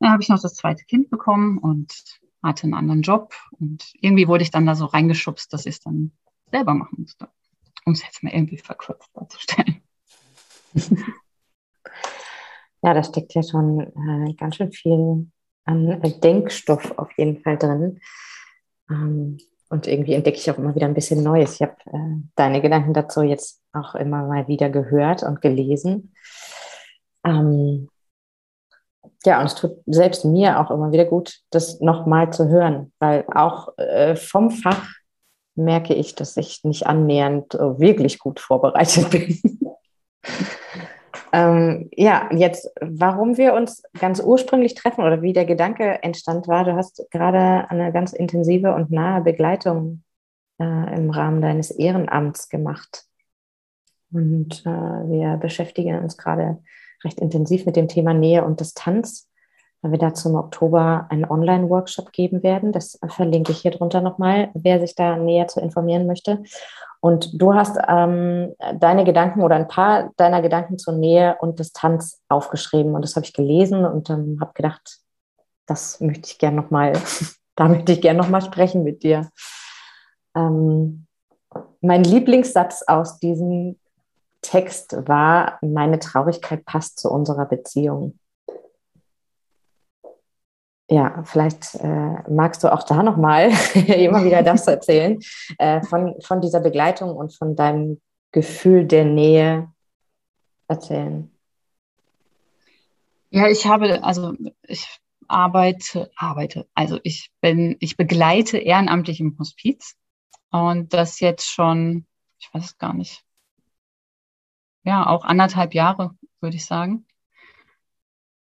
Dann 0.00 0.10
habe 0.10 0.22
ich 0.22 0.28
noch 0.28 0.40
das 0.40 0.54
zweite 0.54 0.84
Kind 0.84 1.10
bekommen 1.10 1.58
und 1.58 1.94
hatte 2.42 2.64
einen 2.64 2.74
anderen 2.74 3.02
Job. 3.02 3.34
Und 3.58 3.92
irgendwie 4.00 4.26
wurde 4.26 4.42
ich 4.42 4.50
dann 4.50 4.66
da 4.66 4.74
so 4.74 4.86
reingeschubst, 4.86 5.52
dass 5.52 5.66
ich 5.66 5.76
es 5.76 5.80
dann 5.80 6.12
selber 6.50 6.74
machen 6.74 6.96
musste, 7.02 7.28
um 7.84 7.92
es 7.92 8.02
jetzt 8.02 8.22
mal 8.22 8.32
irgendwie 8.32 8.58
verkürzt 8.58 9.10
darzustellen. 9.14 9.82
Ja, 12.82 12.94
da 12.94 13.04
steckt 13.04 13.34
ja 13.34 13.42
schon 13.42 13.80
äh, 13.80 14.32
ganz 14.34 14.56
schön 14.56 14.72
viel 14.72 15.30
an 15.64 16.00
Denkstoff 16.22 16.96
auf 16.96 17.12
jeden 17.18 17.42
Fall 17.42 17.58
drin. 17.58 18.00
Ähm, 18.88 19.36
und 19.68 19.86
irgendwie 19.86 20.14
entdecke 20.14 20.38
ich 20.38 20.50
auch 20.50 20.56
immer 20.56 20.74
wieder 20.74 20.86
ein 20.86 20.94
bisschen 20.94 21.22
Neues. 21.22 21.56
Ich 21.56 21.62
habe 21.62 21.76
äh, 21.92 22.22
deine 22.36 22.62
Gedanken 22.62 22.94
dazu 22.94 23.20
jetzt 23.20 23.62
auch 23.72 23.94
immer 23.94 24.26
mal 24.26 24.48
wieder 24.48 24.70
gehört 24.70 25.22
und 25.22 25.42
gelesen. 25.42 26.14
Ähm, 27.22 27.89
ja, 29.24 29.40
und 29.40 29.46
es 29.46 29.54
tut 29.54 29.76
selbst 29.86 30.24
mir 30.24 30.60
auch 30.60 30.70
immer 30.70 30.92
wieder 30.92 31.04
gut, 31.04 31.40
das 31.50 31.80
nochmal 31.80 32.32
zu 32.32 32.48
hören, 32.48 32.92
weil 32.98 33.24
auch 33.34 33.76
äh, 33.78 34.16
vom 34.16 34.50
Fach 34.50 34.88
merke 35.54 35.94
ich, 35.94 36.14
dass 36.14 36.36
ich 36.36 36.64
nicht 36.64 36.86
annähernd 36.86 37.54
äh, 37.54 37.78
wirklich 37.78 38.18
gut 38.18 38.40
vorbereitet 38.40 39.10
bin. 39.10 39.38
ähm, 41.32 41.90
ja, 41.92 42.28
jetzt, 42.32 42.70
warum 42.80 43.36
wir 43.36 43.54
uns 43.54 43.82
ganz 43.98 44.20
ursprünglich 44.20 44.74
treffen 44.74 45.04
oder 45.04 45.22
wie 45.22 45.32
der 45.32 45.44
Gedanke 45.44 46.02
entstand 46.02 46.48
war, 46.48 46.64
du 46.64 46.74
hast 46.74 47.06
gerade 47.10 47.70
eine 47.70 47.92
ganz 47.92 48.12
intensive 48.12 48.74
und 48.74 48.90
nahe 48.90 49.20
Begleitung 49.20 50.02
äh, 50.58 50.94
im 50.96 51.10
Rahmen 51.10 51.42
deines 51.42 51.70
Ehrenamts 51.70 52.48
gemacht. 52.48 53.04
Und 54.12 54.62
äh, 54.66 54.68
wir 54.68 55.36
beschäftigen 55.36 55.98
uns 55.98 56.16
gerade 56.16 56.58
recht 57.04 57.20
intensiv 57.20 57.66
mit 57.66 57.76
dem 57.76 57.88
Thema 57.88 58.14
Nähe 58.14 58.44
und 58.44 58.60
Distanz, 58.60 59.28
weil 59.82 59.92
wir 59.92 59.98
dazu 59.98 60.28
im 60.28 60.34
Oktober 60.34 61.06
einen 61.10 61.24
Online-Workshop 61.24 62.12
geben 62.12 62.42
werden. 62.42 62.72
Das 62.72 62.98
verlinke 63.08 63.52
ich 63.52 63.58
hier 63.58 63.70
drunter 63.70 64.00
nochmal, 64.00 64.50
wer 64.54 64.80
sich 64.80 64.94
da 64.94 65.16
näher 65.16 65.48
zu 65.48 65.60
informieren 65.60 66.06
möchte. 66.06 66.42
Und 67.00 67.40
du 67.40 67.54
hast 67.54 67.78
ähm, 67.88 68.54
deine 68.78 69.04
Gedanken 69.04 69.42
oder 69.42 69.56
ein 69.56 69.68
paar 69.68 70.10
deiner 70.16 70.42
Gedanken 70.42 70.76
zur 70.76 70.94
Nähe 70.94 71.36
und 71.40 71.58
Distanz 71.58 72.20
aufgeschrieben. 72.28 72.94
Und 72.94 73.02
das 73.02 73.16
habe 73.16 73.24
ich 73.24 73.32
gelesen 73.32 73.86
und 73.86 74.10
ähm, 74.10 74.38
habe 74.40 74.52
gedacht, 74.52 74.98
das 75.66 76.00
möchte 76.00 76.28
ich 76.28 76.38
gerne 76.38 76.56
nochmal, 76.56 76.92
da 77.56 77.68
möchte 77.68 77.92
ich 77.92 78.02
gerne 78.02 78.18
nochmal 78.18 78.42
sprechen 78.42 78.84
mit 78.84 79.02
dir. 79.02 79.30
Ähm, 80.36 81.06
mein 81.80 82.04
Lieblingssatz 82.04 82.84
aus 82.86 83.18
diesem 83.18 83.78
Text 84.42 84.96
war, 85.06 85.58
meine 85.62 85.98
Traurigkeit 85.98 86.64
passt 86.64 86.98
zu 86.98 87.10
unserer 87.10 87.46
Beziehung. 87.46 88.18
Ja, 90.88 91.22
vielleicht 91.24 91.76
äh, 91.76 92.28
magst 92.28 92.64
du 92.64 92.72
auch 92.72 92.82
da 92.82 93.02
nochmal 93.04 93.50
immer 93.74 94.24
wieder 94.24 94.42
das 94.42 94.66
erzählen, 94.66 95.20
äh, 95.58 95.82
von, 95.82 96.20
von 96.20 96.40
dieser 96.40 96.58
Begleitung 96.58 97.14
und 97.14 97.32
von 97.32 97.54
deinem 97.54 98.00
Gefühl 98.32 98.86
der 98.86 99.04
Nähe 99.04 99.72
erzählen. 100.66 101.30
Ja, 103.30 103.46
ich 103.46 103.66
habe, 103.66 104.02
also 104.02 104.34
ich 104.62 105.00
arbeite, 105.28 106.10
arbeite, 106.16 106.66
also 106.74 106.98
ich 107.04 107.30
bin, 107.40 107.76
ich 107.78 107.96
begleite 107.96 108.58
ehrenamtlich 108.58 109.20
im 109.20 109.36
Hospiz 109.38 109.94
und 110.50 110.92
das 110.92 111.20
jetzt 111.20 111.48
schon, 111.48 112.06
ich 112.40 112.52
weiß 112.52 112.64
es 112.64 112.78
gar 112.78 112.94
nicht, 112.94 113.24
ja, 114.84 115.06
auch 115.06 115.24
anderthalb 115.24 115.74
Jahre, 115.74 116.16
würde 116.40 116.56
ich 116.56 116.66
sagen. 116.66 117.06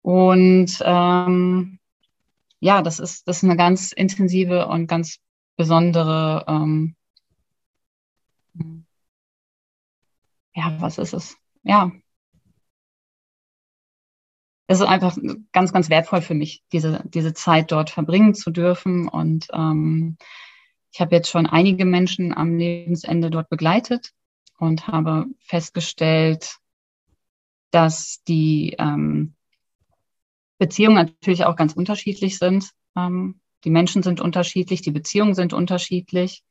Und 0.01 0.81
ähm, 0.83 1.79
ja, 2.59 2.81
das 2.81 2.99
ist, 2.99 3.27
das 3.27 3.37
ist 3.37 3.43
eine 3.43 3.57
ganz 3.57 3.91
intensive 3.91 4.67
und 4.67 4.87
ganz 4.87 5.19
besondere, 5.57 6.45
ähm, 6.47 6.95
ja, 10.55 10.75
was 10.81 10.97
ist 10.97 11.13
es? 11.13 11.37
Ja, 11.63 11.91
es 14.67 14.79
ist 14.79 14.85
einfach 14.85 15.15
ganz, 15.51 15.73
ganz 15.73 15.89
wertvoll 15.89 16.21
für 16.21 16.33
mich, 16.33 16.63
diese, 16.71 17.03
diese 17.05 17.33
Zeit 17.33 17.71
dort 17.71 17.89
verbringen 17.89 18.33
zu 18.33 18.51
dürfen. 18.51 19.07
Und 19.07 19.47
ähm, 19.53 20.17
ich 20.91 21.01
habe 21.01 21.15
jetzt 21.15 21.29
schon 21.29 21.45
einige 21.45 21.85
Menschen 21.85 22.33
am 22.33 22.57
Lebensende 22.57 23.29
dort 23.29 23.49
begleitet 23.49 24.13
und 24.63 24.87
habe 24.87 25.25
festgestellt, 25.39 26.57
dass 27.71 28.23
die 28.27 28.75
ähm, 28.79 29.35
Beziehungen 30.57 30.95
natürlich 30.95 31.43
auch 31.43 31.57
ganz 31.57 31.73
unterschiedlich 31.73 32.37
sind. 32.39 32.69
Ähm, 32.95 33.41
die 33.65 33.69
Menschen 33.69 34.03
sind 34.03 34.21
unterschiedlich, 34.21 34.81
die 34.81 34.91
Beziehungen 34.91 35.35
sind 35.35 35.53
unterschiedlich. 35.53 36.43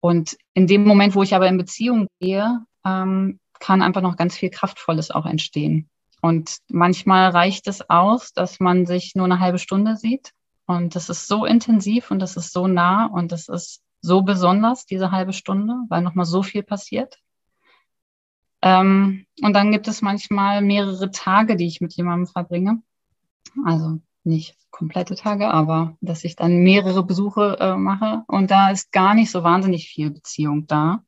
Und 0.00 0.36
in 0.52 0.66
dem 0.66 0.84
Moment, 0.84 1.14
wo 1.14 1.22
ich 1.22 1.34
aber 1.34 1.48
in 1.48 1.58
Beziehung 1.58 2.08
gehe, 2.20 2.64
ähm, 2.84 3.38
kann 3.60 3.80
einfach 3.80 4.02
noch 4.02 4.16
ganz 4.16 4.36
viel 4.36 4.50
Kraftvolles 4.50 5.10
auch 5.10 5.26
entstehen. 5.26 5.88
und 6.20 6.58
manchmal 6.68 7.30
reicht 7.30 7.68
es 7.68 7.88
aus, 7.90 8.32
dass 8.32 8.58
man 8.58 8.86
sich 8.86 9.14
nur 9.14 9.26
eine 9.26 9.40
halbe 9.40 9.58
Stunde 9.58 9.96
sieht. 9.96 10.32
Und 10.66 10.96
das 10.96 11.10
ist 11.10 11.28
so 11.28 11.44
intensiv 11.44 12.10
und 12.10 12.18
das 12.18 12.36
ist 12.36 12.52
so 12.52 12.66
nah 12.66 13.06
und 13.06 13.30
das 13.30 13.48
ist 13.48 13.83
so 14.04 14.22
besonders, 14.22 14.84
diese 14.84 15.10
halbe 15.10 15.32
Stunde, 15.32 15.74
weil 15.88 16.02
nochmal 16.02 16.26
so 16.26 16.42
viel 16.42 16.62
passiert. 16.62 17.18
Ähm, 18.60 19.26
und 19.42 19.54
dann 19.54 19.72
gibt 19.72 19.88
es 19.88 20.02
manchmal 20.02 20.60
mehrere 20.60 21.10
Tage, 21.10 21.56
die 21.56 21.66
ich 21.66 21.80
mit 21.80 21.94
jemandem 21.94 22.26
verbringe. 22.26 22.82
Also 23.64 24.00
nicht 24.24 24.56
komplette 24.70 25.14
Tage, 25.14 25.48
aber 25.48 25.96
dass 26.00 26.24
ich 26.24 26.36
dann 26.36 26.62
mehrere 26.62 27.04
Besuche 27.04 27.56
äh, 27.60 27.76
mache. 27.76 28.24
Und 28.26 28.50
da 28.50 28.70
ist 28.70 28.92
gar 28.92 29.14
nicht 29.14 29.30
so 29.30 29.42
wahnsinnig 29.42 29.88
viel 29.88 30.10
Beziehung 30.10 30.66
da. 30.66 31.02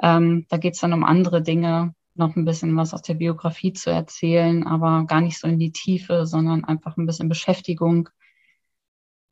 Ähm, 0.00 0.46
da 0.48 0.58
geht 0.58 0.74
es 0.74 0.80
dann 0.80 0.92
um 0.92 1.04
andere 1.04 1.42
Dinge, 1.42 1.94
noch 2.14 2.36
ein 2.36 2.44
bisschen 2.44 2.76
was 2.76 2.94
aus 2.94 3.02
der 3.02 3.14
Biografie 3.14 3.72
zu 3.72 3.90
erzählen, 3.90 4.66
aber 4.66 5.06
gar 5.06 5.22
nicht 5.22 5.38
so 5.38 5.48
in 5.48 5.58
die 5.58 5.72
Tiefe, 5.72 6.26
sondern 6.26 6.64
einfach 6.64 6.96
ein 6.96 7.06
bisschen 7.06 7.28
Beschäftigung. 7.28 8.10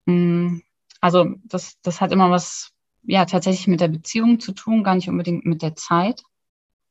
Mm, 0.07 0.61
also 1.01 1.35
das, 1.45 1.81
das 1.83 2.01
hat 2.01 2.13
immer 2.13 2.31
was, 2.31 2.73
ja, 3.03 3.25
tatsächlich 3.25 3.67
mit 3.67 3.81
der 3.81 3.89
Beziehung 3.89 4.41
zu 4.41 4.53
tun, 4.53 4.85
gar 4.85 4.95
nicht 4.95 5.09
unbedingt 5.09 5.47
mit 5.47 5.63
der 5.63 5.77
Zeit. 5.77 6.23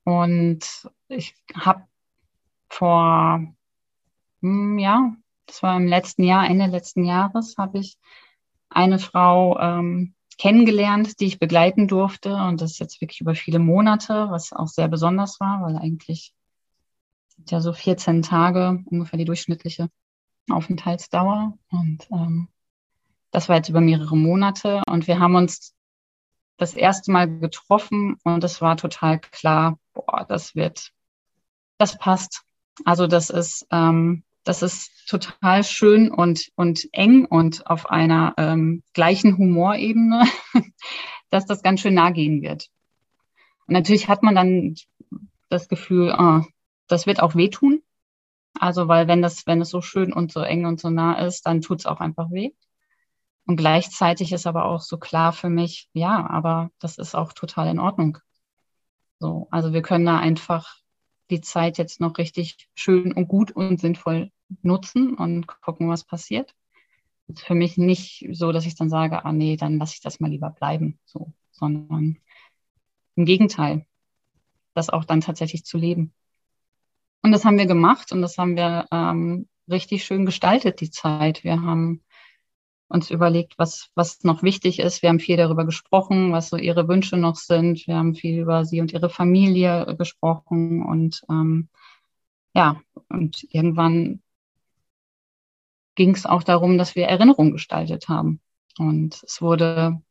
Und 0.04 0.90
ich 1.08 1.36
habe 1.54 1.84
vor, 2.70 3.44
hm, 4.42 4.80
ja, 4.80 5.16
das 5.46 5.64
war 5.64 5.76
im 5.78 5.88
letzten 5.88 6.24
Jahr, 6.24 6.48
Ende 6.48 6.68
letzten 6.68 7.04
Jahres, 7.04 7.58
habe 7.58 7.80
ich 7.80 7.98
eine 8.70 9.00
Frau 9.00 9.60
ähm, 9.60 10.14
kennengelernt, 10.38 11.20
die 11.20 11.26
ich 11.26 11.40
begleiten 11.40 11.88
durfte. 11.88 12.36
Und 12.36 12.62
das 12.62 12.80
jetzt 12.80 13.02
wirklich 13.02 13.22
über 13.22 13.36
viele 13.36 13.60
Monate, 13.60 14.28
was 14.30 14.54
auch 14.54 14.68
sehr 14.68 14.88
besonders 14.88 15.40
war, 15.40 15.62
weil 15.62 15.78
eigentlich 15.78 16.34
sind 17.36 17.52
ja 17.52 17.62
so 17.62 17.74
14 17.74 18.22
Tage 18.22 18.84
ungefähr 18.86 19.18
die 19.18 19.26
durchschnittliche 19.26 19.90
Aufenthaltsdauer. 20.50 21.58
Und 21.72 22.08
ähm, 22.12 22.48
das 23.32 23.50
war 23.50 23.58
jetzt 23.58 23.70
über 23.70 23.82
mehrere 23.82 24.18
Monate. 24.18 24.82
Und 24.90 25.08
wir 25.08 25.20
haben 25.20 25.36
uns 25.36 25.76
das 26.60 26.74
erste 26.74 27.12
Mal 27.12 27.40
getroffen 27.40 28.18
und 28.24 28.44
es 28.44 28.62
war 28.62 28.78
total 28.78 29.20
klar, 29.20 29.80
boah, 29.94 30.26
das 30.28 30.56
wird, 30.56 30.92
das 31.78 31.98
passt. 31.98 32.44
Also 32.86 33.08
das 33.08 33.30
ist, 33.30 33.66
ähm, 33.72 34.24
das 34.44 34.62
ist 34.62 35.08
total 35.08 35.64
schön 35.64 36.12
und, 36.12 36.50
und 36.56 36.88
eng 36.92 37.26
und 37.26 37.66
auf 37.66 37.90
einer 37.90 38.34
ähm, 38.38 38.84
gleichen 38.94 39.38
Humorebene, 39.38 40.26
dass 41.30 41.46
das 41.46 41.64
ganz 41.64 41.80
schön 41.80 41.94
nah 41.94 42.12
gehen 42.12 42.42
wird. 42.42 42.70
Und 43.68 43.74
natürlich 43.74 44.10
hat 44.10 44.22
man 44.22 44.36
dann 44.36 44.76
das 45.48 45.70
Gefühl, 45.70 46.14
oh, 46.18 46.44
das 46.88 47.08
wird 47.08 47.22
auch 47.22 47.36
wehtun. 47.36 47.82
Also, 48.60 48.88
weil 48.88 49.08
wenn 49.08 49.22
das, 49.22 49.48
wenn 49.48 49.62
es 49.62 49.70
so 49.70 49.82
schön 49.82 50.12
und 50.12 50.32
so 50.32 50.42
eng 50.42 50.66
und 50.66 50.80
so 50.80 50.90
nah 50.90 51.26
ist, 51.26 51.46
dann 51.46 51.62
tut 51.62 51.80
es 51.80 51.86
auch 51.86 52.02
einfach 52.02 52.32
weh. 52.32 52.52
Und 53.50 53.56
gleichzeitig 53.56 54.32
ist 54.32 54.46
aber 54.46 54.66
auch 54.66 54.80
so 54.80 55.00
klar 55.00 55.34
für 55.34 55.50
mich, 55.50 55.90
ja, 55.94 56.24
aber 56.30 56.70
das 56.78 57.00
ist 57.00 57.16
auch 57.16 57.34
total 57.34 57.68
in 57.70 57.80
Ordnung. 57.80 58.20
So, 59.18 59.48
also 59.50 59.74
wir 59.74 59.82
können 59.82 60.06
da 60.06 60.20
einfach 60.20 60.78
die 61.32 61.42
Zeit 61.42 61.80
jetzt 61.80 62.00
noch 62.00 62.20
richtig 62.20 62.70
schön 62.76 63.12
und 63.12 63.28
gut 63.28 63.50
und 63.50 63.80
sinnvoll 63.80 64.32
nutzen 64.62 65.16
und 65.16 65.48
gucken, 65.48 65.90
was 65.90 66.04
passiert. 66.04 66.54
ist 67.26 67.42
für 67.42 67.56
mich 67.56 67.76
nicht 67.76 68.28
so, 68.34 68.52
dass 68.52 68.68
ich 68.68 68.76
dann 68.76 68.92
sage, 68.92 69.26
ah 69.26 69.32
nee, 69.32 69.58
dann 69.58 69.80
lasse 69.80 69.96
ich 69.96 70.02
das 70.02 70.20
mal 70.20 70.30
lieber 70.30 70.52
bleiben, 70.52 71.00
so, 71.06 71.34
sondern 71.50 72.20
im 73.16 73.26
Gegenteil, 73.26 73.88
das 74.76 74.92
auch 74.92 75.06
dann 75.06 75.22
tatsächlich 75.22 75.66
zu 75.66 75.80
leben. 75.80 76.14
Und 77.24 77.32
das 77.32 77.46
haben 77.46 77.58
wir 77.58 77.66
gemacht 77.66 78.12
und 78.12 78.22
das 78.22 78.38
haben 78.38 78.56
wir 78.56 78.86
ähm, 78.92 79.50
richtig 79.68 80.06
schön 80.06 80.28
gestaltet, 80.28 80.82
die 80.82 80.92
Zeit. 80.92 81.44
Wir 81.44 81.64
haben 81.64 82.04
uns 82.90 83.12
überlegt, 83.12 83.58
was, 83.58 83.90
was 83.96 84.24
noch 84.24 84.44
wichtig 84.44 84.80
ist. 84.80 85.02
Wir 85.02 85.10
haben 85.10 85.20
viel 85.20 85.38
darüber 85.38 85.66
gesprochen, 85.66 86.32
was 86.34 86.50
so 86.50 86.58
ihre 86.58 86.88
Wünsche 86.88 87.18
noch 87.18 87.36
sind. 87.36 87.88
Wir 87.88 87.96
haben 87.96 88.16
viel 88.16 88.40
über 88.40 88.66
sie 88.66 88.82
und 88.82 88.92
ihre 88.92 89.10
Familie 89.10 89.96
gesprochen 89.98 90.84
und 90.84 91.22
ähm, 91.30 91.70
ja, 92.56 92.82
und 93.10 93.46
irgendwann 93.52 94.22
ging 95.96 96.16
es 96.16 96.26
auch 96.26 96.44
darum, 96.44 96.78
dass 96.78 96.96
wir 96.96 97.08
Erinnerungen 97.08 97.52
gestaltet 97.52 98.10
haben. 98.10 98.42
Und 98.78 99.22
es 99.24 99.42
wurde 99.42 100.02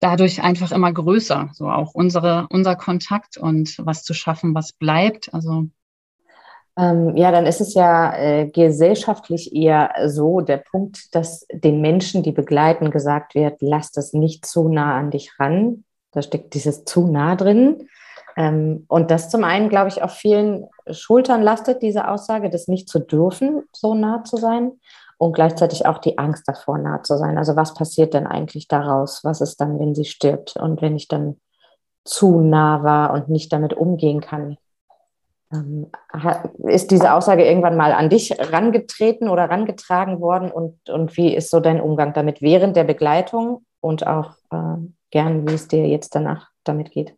dadurch 0.00 0.42
einfach 0.42 0.72
immer 0.72 0.92
größer, 0.92 1.50
so 1.52 1.68
auch 1.68 1.92
unsere, 1.94 2.46
unser 2.50 2.76
Kontakt 2.76 3.36
und 3.36 3.76
was 3.78 4.04
zu 4.04 4.14
schaffen, 4.14 4.54
was 4.54 4.72
bleibt. 4.72 5.34
Also 5.34 5.68
ähm, 6.78 7.16
ja, 7.16 7.32
dann 7.32 7.44
ist 7.44 7.60
es 7.60 7.74
ja 7.74 8.14
äh, 8.16 8.46
gesellschaftlich 8.46 9.52
eher 9.52 9.92
so 10.06 10.40
der 10.40 10.58
Punkt, 10.58 11.12
dass 11.12 11.44
den 11.52 11.80
Menschen, 11.80 12.22
die 12.22 12.30
begleiten, 12.30 12.92
gesagt 12.92 13.34
wird, 13.34 13.56
lass 13.60 13.90
das 13.90 14.12
nicht 14.12 14.46
zu 14.46 14.68
nah 14.68 14.96
an 14.96 15.10
dich 15.10 15.40
ran. 15.40 15.82
Da 16.12 16.22
steckt 16.22 16.54
dieses 16.54 16.84
zu 16.84 17.08
nah 17.08 17.34
drin. 17.34 17.88
Ähm, 18.36 18.84
und 18.86 19.10
das 19.10 19.28
zum 19.28 19.42
einen, 19.42 19.68
glaube 19.70 19.88
ich, 19.88 20.02
auf 20.02 20.12
vielen 20.12 20.66
Schultern 20.88 21.42
lastet, 21.42 21.82
diese 21.82 22.06
Aussage, 22.08 22.48
das 22.48 22.68
nicht 22.68 22.88
zu 22.88 23.00
dürfen, 23.00 23.64
so 23.72 23.94
nah 23.94 24.22
zu 24.22 24.36
sein. 24.36 24.70
Und 25.18 25.32
gleichzeitig 25.32 25.84
auch 25.84 25.98
die 25.98 26.16
Angst 26.16 26.44
davor, 26.46 26.78
nah 26.78 27.02
zu 27.02 27.18
sein. 27.18 27.38
Also 27.38 27.56
was 27.56 27.74
passiert 27.74 28.14
denn 28.14 28.28
eigentlich 28.28 28.68
daraus? 28.68 29.24
Was 29.24 29.40
ist 29.40 29.60
dann, 29.60 29.80
wenn 29.80 29.96
sie 29.96 30.04
stirbt 30.04 30.54
und 30.54 30.80
wenn 30.80 30.94
ich 30.94 31.08
dann 31.08 31.40
zu 32.04 32.38
nah 32.38 32.84
war 32.84 33.12
und 33.14 33.28
nicht 33.28 33.52
damit 33.52 33.74
umgehen 33.74 34.20
kann? 34.20 34.58
Ähm, 35.50 35.90
ist 36.64 36.90
diese 36.90 37.14
Aussage 37.14 37.44
irgendwann 37.44 37.76
mal 37.76 37.92
an 37.92 38.10
dich 38.10 38.36
rangetreten 38.38 39.28
oder 39.28 39.48
rangetragen 39.48 40.20
worden 40.20 40.50
und, 40.50 40.90
und 40.90 41.16
wie 41.16 41.34
ist 41.34 41.50
so 41.50 41.60
dein 41.60 41.80
Umgang 41.80 42.12
damit 42.12 42.42
während 42.42 42.76
der 42.76 42.84
Begleitung 42.84 43.64
und 43.80 44.06
auch 44.06 44.32
äh, 44.50 44.76
gern, 45.10 45.48
wie 45.48 45.54
es 45.54 45.68
dir 45.68 45.88
jetzt 45.88 46.14
danach 46.14 46.50
damit 46.64 46.90
geht? 46.90 47.14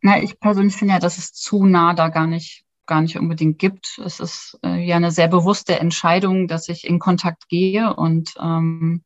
Na, 0.00 0.22
ich 0.22 0.38
persönlich 0.38 0.76
finde 0.76 0.94
ja, 0.94 1.00
dass 1.00 1.18
es 1.18 1.32
zu 1.32 1.64
nah 1.64 1.94
da 1.94 2.08
gar 2.08 2.26
nicht, 2.26 2.64
gar 2.86 3.00
nicht 3.00 3.18
unbedingt 3.18 3.58
gibt. 3.58 3.98
Es 4.04 4.20
ist 4.20 4.58
äh, 4.62 4.76
ja 4.76 4.96
eine 4.96 5.10
sehr 5.10 5.28
bewusste 5.28 5.80
Entscheidung, 5.80 6.46
dass 6.46 6.68
ich 6.68 6.86
in 6.86 6.98
Kontakt 6.98 7.48
gehe 7.48 7.96
und 7.96 8.34
ähm, 8.40 9.02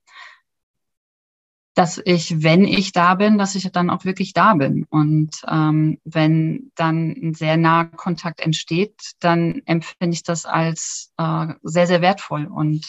dass 1.79 2.03
ich, 2.05 2.43
wenn 2.43 2.65
ich 2.65 2.91
da 2.91 3.15
bin, 3.15 3.39
dass 3.39 3.55
ich 3.55 3.71
dann 3.71 3.89
auch 3.89 4.05
wirklich 4.05 4.33
da 4.33 4.55
bin. 4.55 4.85
Und 4.91 5.43
ähm, 5.49 6.01
wenn 6.03 6.73
dann 6.75 7.11
ein 7.11 7.35
sehr 7.35 7.57
naher 7.57 7.85
Kontakt 7.85 8.41
entsteht, 8.41 9.13
dann 9.21 9.63
empfinde 9.65 10.13
ich 10.13 10.25
das 10.25 10.45
als 10.45 11.13
äh, 11.19 11.47
sehr, 11.63 11.87
sehr 11.87 12.03
wertvoll 12.03 12.47
und 12.47 12.85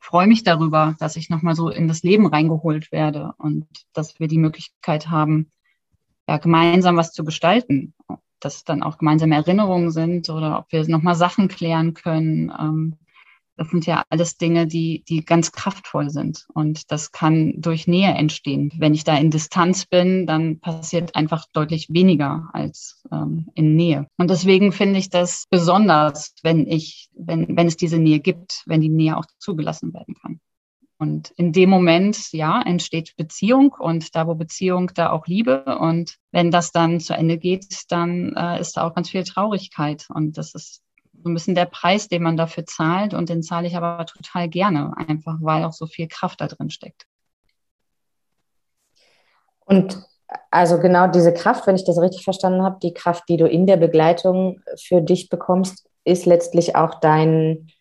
freue 0.00 0.26
mich 0.26 0.42
darüber, 0.42 0.96
dass 0.98 1.14
ich 1.14 1.30
nochmal 1.30 1.54
so 1.54 1.68
in 1.68 1.86
das 1.86 2.02
Leben 2.02 2.26
reingeholt 2.26 2.90
werde 2.90 3.32
und 3.38 3.68
dass 3.92 4.18
wir 4.18 4.26
die 4.26 4.38
Möglichkeit 4.38 5.08
haben, 5.08 5.52
ja, 6.26 6.38
gemeinsam 6.38 6.96
was 6.96 7.12
zu 7.12 7.22
gestalten. 7.22 7.94
Ob 8.08 8.22
das 8.40 8.64
dann 8.64 8.82
auch 8.82 8.98
gemeinsame 8.98 9.36
Erinnerungen 9.36 9.92
sind 9.92 10.30
oder 10.30 10.58
ob 10.58 10.72
wir 10.72 10.84
nochmal 10.88 11.14
Sachen 11.14 11.46
klären 11.46 11.94
können. 11.94 12.52
Ähm, 12.58 12.96
das 13.56 13.70
sind 13.70 13.86
ja 13.86 14.04
alles 14.10 14.36
Dinge, 14.36 14.66
die, 14.66 15.02
die 15.08 15.24
ganz 15.24 15.50
kraftvoll 15.52 16.10
sind. 16.10 16.46
Und 16.52 16.90
das 16.90 17.10
kann 17.10 17.54
durch 17.56 17.86
Nähe 17.86 18.12
entstehen. 18.12 18.70
Wenn 18.78 18.94
ich 18.94 19.04
da 19.04 19.16
in 19.16 19.30
Distanz 19.30 19.86
bin, 19.86 20.26
dann 20.26 20.60
passiert 20.60 21.14
einfach 21.16 21.46
deutlich 21.52 21.88
weniger 21.90 22.50
als 22.52 23.02
ähm, 23.10 23.48
in 23.54 23.74
Nähe. 23.74 24.06
Und 24.18 24.30
deswegen 24.30 24.72
finde 24.72 24.98
ich 24.98 25.08
das 25.08 25.46
besonders, 25.48 26.34
wenn 26.42 26.66
ich, 26.66 27.08
wenn, 27.14 27.56
wenn 27.56 27.66
es 27.66 27.76
diese 27.76 27.98
Nähe 27.98 28.20
gibt, 28.20 28.62
wenn 28.66 28.82
die 28.82 28.90
Nähe 28.90 29.16
auch 29.16 29.24
zugelassen 29.38 29.94
werden 29.94 30.14
kann. 30.20 30.40
Und 30.98 31.30
in 31.36 31.52
dem 31.52 31.68
Moment, 31.68 32.32
ja, 32.32 32.62
entsteht 32.62 33.16
Beziehung 33.16 33.74
und 33.78 34.14
da, 34.14 34.26
wo 34.26 34.34
Beziehung, 34.34 34.90
da 34.94 35.10
auch 35.10 35.26
Liebe. 35.26 35.78
Und 35.78 36.16
wenn 36.32 36.50
das 36.50 36.72
dann 36.72 37.00
zu 37.00 37.14
Ende 37.14 37.36
geht, 37.36 37.84
dann 37.90 38.34
äh, 38.34 38.60
ist 38.60 38.76
da 38.76 38.86
auch 38.86 38.94
ganz 38.94 39.10
viel 39.10 39.24
Traurigkeit. 39.24 40.06
Und 40.08 40.38
das 40.38 40.54
ist 40.54 40.80
so 41.26 41.30
ein 41.30 41.34
bisschen 41.34 41.56
der 41.56 41.66
Preis, 41.66 42.06
den 42.06 42.22
man 42.22 42.36
dafür 42.36 42.64
zahlt. 42.66 43.12
Und 43.12 43.28
den 43.28 43.42
zahle 43.42 43.66
ich 43.66 43.76
aber 43.76 44.06
total 44.06 44.48
gerne, 44.48 44.96
einfach 44.96 45.38
weil 45.40 45.64
auch 45.64 45.72
so 45.72 45.86
viel 45.86 46.06
Kraft 46.06 46.40
da 46.40 46.46
drin 46.46 46.70
steckt. 46.70 47.04
Und 49.64 50.00
also 50.52 50.78
genau 50.78 51.08
diese 51.08 51.34
Kraft, 51.34 51.66
wenn 51.66 51.74
ich 51.74 51.84
das 51.84 52.00
richtig 52.00 52.22
verstanden 52.22 52.62
habe, 52.62 52.78
die 52.80 52.94
Kraft, 52.94 53.24
die 53.28 53.36
du 53.36 53.48
in 53.48 53.66
der 53.66 53.76
Begleitung 53.76 54.60
für 54.80 55.00
dich 55.00 55.28
bekommst, 55.28 55.88
ist 56.04 56.26
letztlich 56.26 56.76
auch 56.76 57.00
dein 57.00 57.72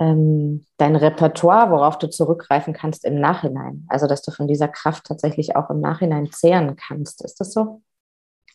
ähm, 0.00 0.64
dein 0.78 0.96
Repertoire, 0.96 1.70
worauf 1.70 1.98
du 1.98 2.08
zurückgreifen 2.08 2.72
kannst 2.72 3.04
im 3.04 3.20
Nachhinein. 3.20 3.84
Also, 3.88 4.06
dass 4.06 4.22
du 4.22 4.30
von 4.30 4.48
dieser 4.48 4.68
Kraft 4.68 5.04
tatsächlich 5.04 5.56
auch 5.56 5.68
im 5.68 5.80
Nachhinein 5.80 6.32
zehren 6.32 6.74
kannst. 6.74 7.22
Ist 7.22 7.38
das 7.38 7.52
so? 7.52 7.82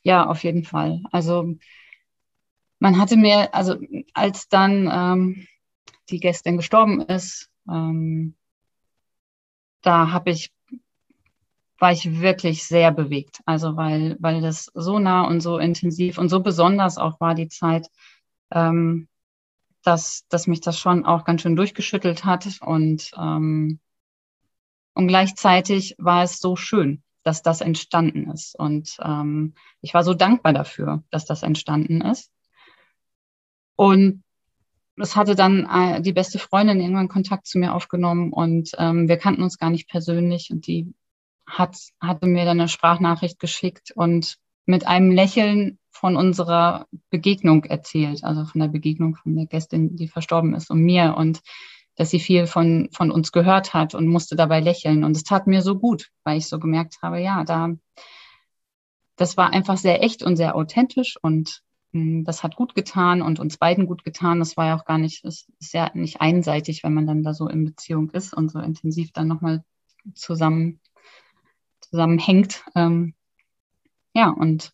Ja, 0.02 0.26
auf 0.26 0.44
jeden 0.44 0.64
Fall. 0.64 1.04
Also, 1.12 1.54
man 2.80 2.98
hatte 2.98 3.18
mir, 3.18 3.54
also 3.54 3.76
als 4.14 4.48
dann 4.50 4.90
ähm, 4.92 5.48
die 6.10 6.20
Gästin 6.20 6.58
gestorben 6.58 7.02
ist, 7.02 7.50
ähm, 7.70 8.36
da 9.82 10.12
habe 10.12 10.32
ich 10.32 10.52
war 11.80 11.92
ich 11.92 12.20
wirklich 12.20 12.66
sehr 12.66 12.92
bewegt. 12.92 13.42
Also 13.46 13.76
weil, 13.76 14.18
weil 14.20 14.42
das 14.42 14.70
so 14.74 15.00
nah 15.00 15.26
und 15.26 15.42
so 15.42 15.58
intensiv 15.58 16.18
und 16.18 16.30
so 16.30 16.42
besonders 16.42 16.98
auch 16.98 17.20
war 17.20 17.36
die 17.36 17.48
Zeit, 17.48 17.88
ähm, 18.52 19.08
dass, 19.84 20.26
dass 20.28 20.48
mich 20.48 20.62
das 20.62 20.78
schon 20.78 21.06
auch 21.06 21.24
ganz 21.24 21.42
schön 21.42 21.56
durchgeschüttelt 21.56 22.26
hat. 22.26 22.48
Und, 22.62 23.12
ähm, 23.18 23.80
und 24.94 25.08
gleichzeitig 25.08 25.96
war 25.98 26.24
es 26.24 26.40
so 26.40 26.56
schön, 26.56 27.02
dass 27.24 27.42
das 27.42 27.62
entstanden 27.62 28.30
ist. 28.30 28.60
Und 28.60 28.98
ähm, 29.02 29.54
ich 29.82 29.94
war 29.94 30.04
so 30.04 30.14
dankbar 30.14 30.54
dafür, 30.54 31.04
dass 31.12 31.26
das 31.26 31.44
entstanden 31.44 32.02
ist. 32.02 32.30
Und 33.80 34.24
es 34.98 35.16
hatte 35.16 35.36
dann 35.36 35.66
äh, 35.72 36.02
die 36.02 36.12
beste 36.12 36.38
Freundin 36.38 36.82
irgendwann 36.82 37.08
Kontakt 37.08 37.48
zu 37.48 37.58
mir 37.60 37.74
aufgenommen 37.74 38.34
und 38.34 38.72
ähm, 38.78 39.08
wir 39.08 39.16
kannten 39.16 39.42
uns 39.42 39.58
gar 39.58 39.70
nicht 39.70 39.88
persönlich 39.88 40.50
und 40.52 40.68
die 40.68 40.94
hat, 41.48 41.78
hatte 42.02 42.28
mir 42.28 42.44
dann 42.44 42.60
eine 42.60 42.68
Sprachnachricht 42.68 43.40
geschickt 43.40 43.94
und 43.96 44.36
mit 44.66 44.86
einem 44.86 45.12
Lächeln 45.12 45.80
von 45.92 46.18
unserer 46.18 46.88
Begegnung 47.10 47.64
erzählt, 47.64 48.26
also 48.26 48.44
von 48.44 48.60
der 48.60 48.68
Begegnung 48.68 49.16
von 49.16 49.38
der 49.38 49.46
Gästin, 49.46 49.96
die 49.96 50.10
verstorben 50.10 50.56
ist 50.56 50.70
und 50.70 50.82
mir 50.82 51.16
und 51.16 51.40
dass 51.96 52.10
sie 52.10 52.20
viel 52.20 52.48
von, 52.48 52.90
von 52.92 53.12
uns 53.12 53.32
gehört 53.32 53.74
hat 53.74 53.96
und 53.96 54.08
musste 54.08 54.36
dabei 54.36 54.60
lächeln. 54.60 55.06
Und 55.06 55.16
es 55.16 55.24
tat 55.24 55.48
mir 55.48 55.62
so 55.62 55.80
gut, 55.80 56.10
weil 56.26 56.38
ich 56.38 56.48
so 56.48 56.60
gemerkt 56.60 56.98
habe, 57.02 57.22
ja, 57.22 57.46
da, 57.46 57.70
das 59.16 59.38
war 59.38 59.54
einfach 59.54 59.78
sehr 59.78 60.04
echt 60.04 60.22
und 60.22 60.36
sehr 60.36 60.58
authentisch 60.58 61.18
und 61.22 61.62
das 61.92 62.44
hat 62.44 62.56
gut 62.56 62.76
getan 62.76 63.22
und 63.22 63.40
uns 63.40 63.58
beiden 63.58 63.88
gut 63.88 64.04
getan. 64.04 64.40
Das 64.40 64.58
war 64.58 64.68
ja 64.68 64.80
auch 64.80 64.86
gar 64.86 64.98
nicht, 64.98 65.26
es 65.26 65.48
ist 65.60 65.74
ja 65.74 65.90
nicht 65.94 66.22
einseitig, 66.22 66.84
wenn 66.84 66.94
man 66.94 67.08
dann 67.08 67.24
da 67.24 67.34
so 67.34 67.48
in 67.48 67.66
Beziehung 67.66 68.12
ist 68.12 68.34
und 68.34 68.50
so 68.50 68.60
intensiv 68.60 69.12
dann 69.12 69.28
nochmal 69.28 69.64
zusammen, 70.14 70.80
zusammenhängt. 71.82 72.64
Ähm, 72.76 73.16
ja, 74.14 74.30
und 74.30 74.72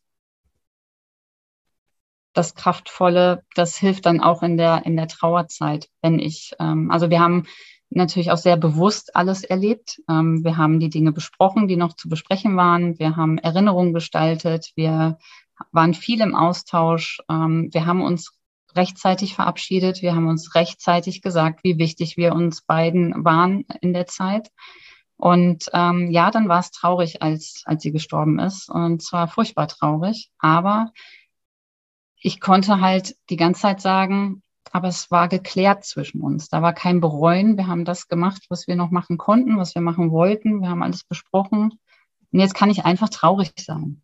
das 2.34 2.54
Kraftvolle, 2.54 3.44
das 3.56 3.78
hilft 3.78 4.06
dann 4.06 4.20
auch 4.20 4.44
in 4.44 4.58
der, 4.58 4.86
in 4.86 4.98
der 4.98 5.08
Trauerzeit, 5.08 5.88
wenn 6.02 6.20
ich, 6.20 6.54
ähm, 6.60 6.92
also 6.92 7.10
wir 7.10 7.22
haben 7.22 7.46
natürlich 7.90 8.32
auch 8.32 8.38
sehr 8.38 8.58
bewusst 8.58 9.16
alles 9.16 9.44
erlebt. 9.44 10.02
Ähm, 10.10 10.44
wir 10.44 10.58
haben 10.58 10.80
die 10.82 10.90
Dinge 10.90 11.14
besprochen, 11.14 11.68
die 11.68 11.78
noch 11.78 11.94
zu 11.94 12.10
besprechen 12.10 12.58
waren. 12.58 13.00
Wir 13.00 13.16
haben 13.16 13.38
Erinnerungen 13.38 13.94
gestaltet. 13.94 14.72
Wir 14.76 15.18
waren 15.72 15.94
viel 15.94 16.22
im 16.22 16.36
Austausch. 16.36 17.22
Ähm, 17.30 17.70
wir 17.72 17.86
haben 17.86 18.02
uns 18.02 18.34
rechtzeitig 18.76 19.36
verabschiedet. 19.36 20.02
Wir 20.02 20.16
haben 20.16 20.28
uns 20.28 20.56
rechtzeitig 20.56 21.22
gesagt, 21.22 21.64
wie 21.64 21.78
wichtig 21.78 22.18
wir 22.18 22.34
uns 22.34 22.62
beiden 22.62 23.24
waren 23.24 23.66
in 23.82 23.94
der 23.94 24.08
Zeit. 24.08 24.52
Und 25.18 25.70
ähm, 25.74 26.12
ja, 26.12 26.30
dann 26.30 26.50
war 26.50 26.60
es 26.60 26.72
traurig, 26.72 27.22
als, 27.22 27.64
als 27.66 27.84
sie 27.84 27.92
gestorben 27.92 28.40
ist. 28.40 28.70
Und 28.70 29.02
zwar 29.02 29.28
furchtbar 29.28 29.68
traurig. 29.68 30.30
Aber 30.40 30.92
ich 32.18 32.42
konnte 32.42 32.82
halt 32.82 33.16
die 33.30 33.38
ganze 33.38 33.62
Zeit 33.62 33.82
sagen, 33.82 34.42
aber 34.72 34.90
es 34.90 35.10
war 35.10 35.30
geklärt 35.30 35.86
zwischen 35.86 36.22
uns. 36.22 36.50
Da 36.50 36.62
war 36.62 36.74
kein 36.74 37.00
Bereuen. 37.00 37.56
Wir 37.56 37.68
haben 37.68 37.86
das 37.86 38.10
gemacht, 38.10 38.46
was 38.50 38.68
wir 38.68 38.76
noch 38.76 38.92
machen 38.92 39.18
konnten, 39.18 39.58
was 39.58 39.74
wir 39.74 39.82
machen 39.82 40.12
wollten. 40.12 40.62
Wir 40.62 40.70
haben 40.70 40.84
alles 40.84 41.06
besprochen. 41.06 41.80
Und 42.32 42.40
jetzt 42.40 42.56
kann 42.56 42.70
ich 42.70 42.84
einfach 42.84 43.10
traurig 43.10 43.54
sein. 43.58 44.02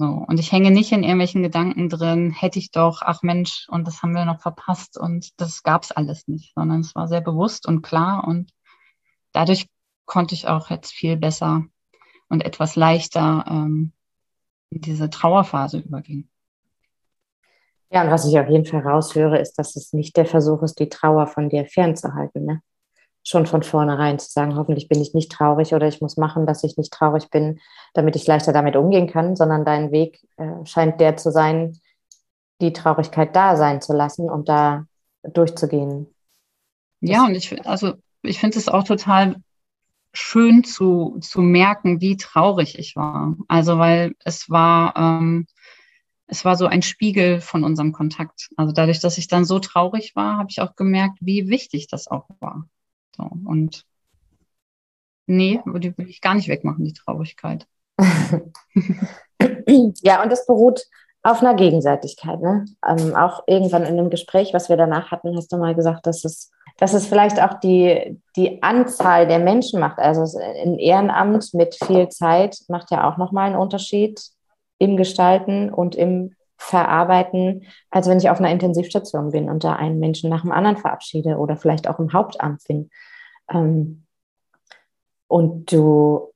So. 0.00 0.06
Und 0.06 0.40
ich 0.40 0.50
hänge 0.50 0.70
nicht 0.70 0.92
in 0.92 1.02
irgendwelchen 1.02 1.42
Gedanken 1.42 1.90
drin, 1.90 2.30
hätte 2.30 2.58
ich 2.58 2.70
doch, 2.70 3.02
ach 3.02 3.22
Mensch, 3.22 3.68
und 3.68 3.86
das 3.86 4.02
haben 4.02 4.14
wir 4.14 4.24
noch 4.24 4.40
verpasst 4.40 4.96
und 4.96 5.38
das 5.38 5.62
gab 5.62 5.82
es 5.82 5.92
alles 5.92 6.26
nicht, 6.26 6.54
sondern 6.54 6.80
es 6.80 6.94
war 6.94 7.06
sehr 7.06 7.20
bewusst 7.20 7.68
und 7.68 7.82
klar 7.82 8.26
und 8.26 8.50
dadurch 9.32 9.66
konnte 10.06 10.34
ich 10.34 10.48
auch 10.48 10.70
jetzt 10.70 10.90
viel 10.92 11.18
besser 11.18 11.66
und 12.30 12.46
etwas 12.46 12.76
leichter 12.76 13.44
ähm, 13.46 13.92
in 14.70 14.80
diese 14.80 15.10
Trauerphase 15.10 15.80
übergehen. 15.80 16.30
Ja, 17.90 18.02
und 18.02 18.10
was 18.10 18.26
ich 18.26 18.38
auf 18.38 18.48
jeden 18.48 18.64
Fall 18.64 18.80
raushöre, 18.80 19.38
ist, 19.38 19.58
dass 19.58 19.76
es 19.76 19.92
nicht 19.92 20.16
der 20.16 20.24
Versuch 20.24 20.62
ist, 20.62 20.80
die 20.80 20.88
Trauer 20.88 21.26
von 21.26 21.50
dir 21.50 21.66
fernzuhalten. 21.66 22.46
Ne? 22.46 22.62
Schon 23.22 23.46
von 23.46 23.62
vornherein 23.62 24.18
zu 24.18 24.30
sagen, 24.30 24.56
hoffentlich 24.56 24.88
bin 24.88 25.00
ich 25.00 25.14
nicht 25.14 25.30
traurig 25.30 25.74
oder 25.74 25.86
ich 25.86 26.00
muss 26.00 26.16
machen, 26.16 26.46
dass 26.46 26.64
ich 26.64 26.76
nicht 26.76 26.92
traurig 26.92 27.30
bin, 27.30 27.60
damit 27.94 28.16
ich 28.16 28.26
leichter 28.26 28.52
damit 28.52 28.76
umgehen 28.76 29.06
kann, 29.06 29.36
sondern 29.36 29.64
dein 29.64 29.92
Weg 29.92 30.26
äh, 30.36 30.64
scheint 30.64 31.00
der 31.00 31.16
zu 31.16 31.30
sein, 31.30 31.78
die 32.60 32.72
Traurigkeit 32.72 33.34
da 33.36 33.56
sein 33.56 33.80
zu 33.80 33.92
lassen 33.92 34.28
und 34.28 34.48
da 34.48 34.86
durchzugehen. 35.22 36.06
Ja, 37.00 37.24
und 37.24 37.34
ich, 37.34 37.66
also 37.66 37.94
ich 38.22 38.38
finde 38.38 38.58
es 38.58 38.68
auch 38.68 38.84
total 38.84 39.36
schön 40.12 40.64
zu, 40.64 41.18
zu 41.20 41.40
merken, 41.40 42.00
wie 42.00 42.16
traurig 42.16 42.78
ich 42.78 42.96
war. 42.96 43.36
Also, 43.48 43.78
weil 43.78 44.14
es 44.24 44.50
war, 44.50 44.94
ähm, 44.96 45.46
es 46.26 46.44
war 46.44 46.56
so 46.56 46.66
ein 46.66 46.82
Spiegel 46.82 47.40
von 47.40 47.64
unserem 47.64 47.92
Kontakt. 47.92 48.50
Also 48.56 48.72
dadurch, 48.72 49.00
dass 49.00 49.18
ich 49.18 49.28
dann 49.28 49.44
so 49.44 49.58
traurig 49.58 50.14
war, 50.14 50.38
habe 50.38 50.48
ich 50.50 50.60
auch 50.60 50.76
gemerkt, 50.76 51.18
wie 51.20 51.48
wichtig 51.48 51.88
das 51.88 52.08
auch 52.08 52.28
war. 52.40 52.68
So, 53.16 53.30
und 53.44 53.84
nee, 55.26 55.60
die 55.66 55.96
will 55.96 56.08
ich 56.08 56.20
gar 56.20 56.34
nicht 56.34 56.48
wegmachen, 56.48 56.84
die 56.84 56.92
Traurigkeit. 56.92 57.66
ja, 60.02 60.22
und 60.22 60.30
das 60.30 60.46
beruht 60.46 60.86
auf 61.22 61.40
einer 61.40 61.54
Gegenseitigkeit. 61.54 62.40
Ne? 62.40 62.64
Ähm, 62.86 63.14
auch 63.14 63.42
irgendwann 63.46 63.84
in 63.84 63.96
dem 63.96 64.10
Gespräch, 64.10 64.54
was 64.54 64.68
wir 64.68 64.76
danach 64.76 65.10
hatten, 65.10 65.36
hast 65.36 65.52
du 65.52 65.58
mal 65.58 65.74
gesagt, 65.74 66.06
dass 66.06 66.24
es, 66.24 66.50
dass 66.78 66.94
es 66.94 67.06
vielleicht 67.06 67.40
auch 67.42 67.60
die, 67.60 68.18
die 68.36 68.62
Anzahl 68.62 69.26
der 69.26 69.38
Menschen 69.38 69.80
macht. 69.80 69.98
Also 69.98 70.38
ein 70.38 70.78
Ehrenamt 70.78 71.52
mit 71.52 71.74
viel 71.74 72.08
Zeit 72.08 72.58
macht 72.68 72.90
ja 72.90 73.08
auch 73.08 73.18
nochmal 73.18 73.48
einen 73.48 73.60
Unterschied 73.60 74.20
im 74.78 74.96
Gestalten 74.96 75.70
und 75.70 75.94
im 75.94 76.34
Verarbeiten, 76.60 77.66
als 77.90 78.06
wenn 78.06 78.18
ich 78.18 78.28
auf 78.28 78.38
einer 78.38 78.50
Intensivstation 78.50 79.30
bin 79.30 79.48
und 79.48 79.64
da 79.64 79.76
einen 79.76 79.98
Menschen 79.98 80.28
nach 80.28 80.42
dem 80.42 80.52
anderen 80.52 80.76
verabschiede 80.76 81.38
oder 81.38 81.56
vielleicht 81.56 81.88
auch 81.88 81.98
im 81.98 82.12
Hauptamt 82.12 82.62
bin. 82.68 82.90
Ähm, 83.50 84.04
und 85.26 85.72
du 85.72 86.34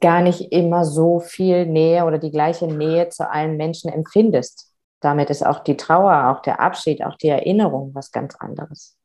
gar 0.00 0.22
nicht 0.22 0.50
immer 0.50 0.84
so 0.86 1.20
viel 1.20 1.66
Nähe 1.66 2.04
oder 2.04 2.18
die 2.18 2.30
gleiche 2.30 2.66
Nähe 2.66 3.10
zu 3.10 3.30
allen 3.30 3.58
Menschen 3.58 3.92
empfindest. 3.92 4.72
Damit 5.00 5.28
ist 5.28 5.44
auch 5.44 5.62
die 5.62 5.76
Trauer, 5.76 6.30
auch 6.30 6.40
der 6.40 6.58
Abschied, 6.58 7.04
auch 7.04 7.16
die 7.16 7.28
Erinnerung 7.28 7.94
was 7.94 8.12
ganz 8.12 8.34
anderes. 8.36 8.96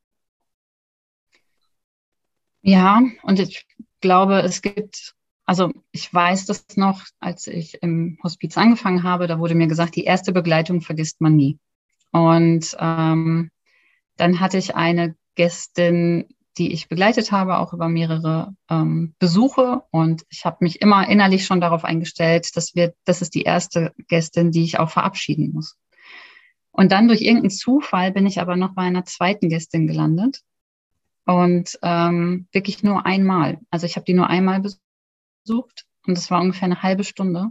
Ja, 2.61 3.01
und 3.23 3.39
ich 3.39 3.67
glaube, 3.99 4.39
es 4.39 4.61
gibt 4.61 5.15
also 5.49 5.71
ich 5.91 6.13
weiß 6.13 6.45
das 6.45 6.63
noch, 6.75 7.01
als 7.19 7.47
ich 7.47 7.81
im 7.81 8.19
Hospiz 8.23 8.55
angefangen 8.55 9.01
habe, 9.01 9.25
da 9.25 9.39
wurde 9.39 9.55
mir 9.55 9.65
gesagt, 9.65 9.95
die 9.95 10.03
erste 10.03 10.31
Begleitung 10.31 10.81
vergisst 10.81 11.21
man 11.21 11.35
nie. 11.35 11.57
Und 12.11 12.77
ähm, 12.79 13.49
dann 14.15 14.39
hatte 14.41 14.59
ich 14.59 14.75
eine 14.75 15.15
Gästin, 15.33 16.27
die 16.59 16.71
ich 16.71 16.87
begleitet 16.87 17.31
habe, 17.31 17.57
auch 17.57 17.73
über 17.73 17.89
mehrere 17.89 18.53
ähm, 18.69 19.15
Besuche. 19.17 19.81
Und 19.89 20.23
ich 20.29 20.45
habe 20.45 20.57
mich 20.59 20.83
immer 20.83 21.09
innerlich 21.09 21.47
schon 21.47 21.61
darauf 21.61 21.83
eingestellt, 21.83 22.55
dass 22.55 22.75
wir, 22.75 22.93
das 23.05 23.23
ist 23.23 23.33
die 23.33 23.41
erste 23.41 23.91
Gästin, 24.07 24.51
die 24.51 24.63
ich 24.63 24.77
auch 24.77 24.91
verabschieden 24.91 25.51
muss. 25.51 25.79
Und 26.69 26.91
dann 26.91 27.07
durch 27.07 27.21
irgendeinen 27.21 27.49
Zufall 27.49 28.11
bin 28.11 28.27
ich 28.27 28.39
aber 28.39 28.55
noch 28.55 28.75
bei 28.75 28.83
einer 28.83 29.05
zweiten 29.05 29.49
Gästin 29.49 29.87
gelandet. 29.87 30.41
Und 31.25 31.79
ähm, 31.81 32.47
wirklich 32.51 32.83
nur 32.83 33.07
einmal. 33.07 33.57
Also 33.71 33.87
ich 33.87 33.95
habe 33.95 34.05
die 34.05 34.13
nur 34.13 34.27
einmal 34.27 34.59
besucht 34.59 34.83
gesucht 35.43 35.85
und 36.05 36.17
es 36.17 36.29
war 36.31 36.41
ungefähr 36.41 36.65
eine 36.65 36.81
halbe 36.81 37.03
Stunde. 37.03 37.49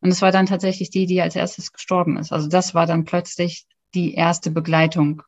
Und 0.00 0.10
es 0.10 0.22
war 0.22 0.32
dann 0.32 0.46
tatsächlich 0.46 0.90
die, 0.90 1.06
die 1.06 1.20
als 1.20 1.36
erstes 1.36 1.72
gestorben 1.72 2.16
ist. 2.16 2.32
Also 2.32 2.48
das 2.48 2.74
war 2.74 2.86
dann 2.86 3.04
plötzlich 3.04 3.66
die 3.94 4.14
erste 4.14 4.50
Begleitung. 4.50 5.22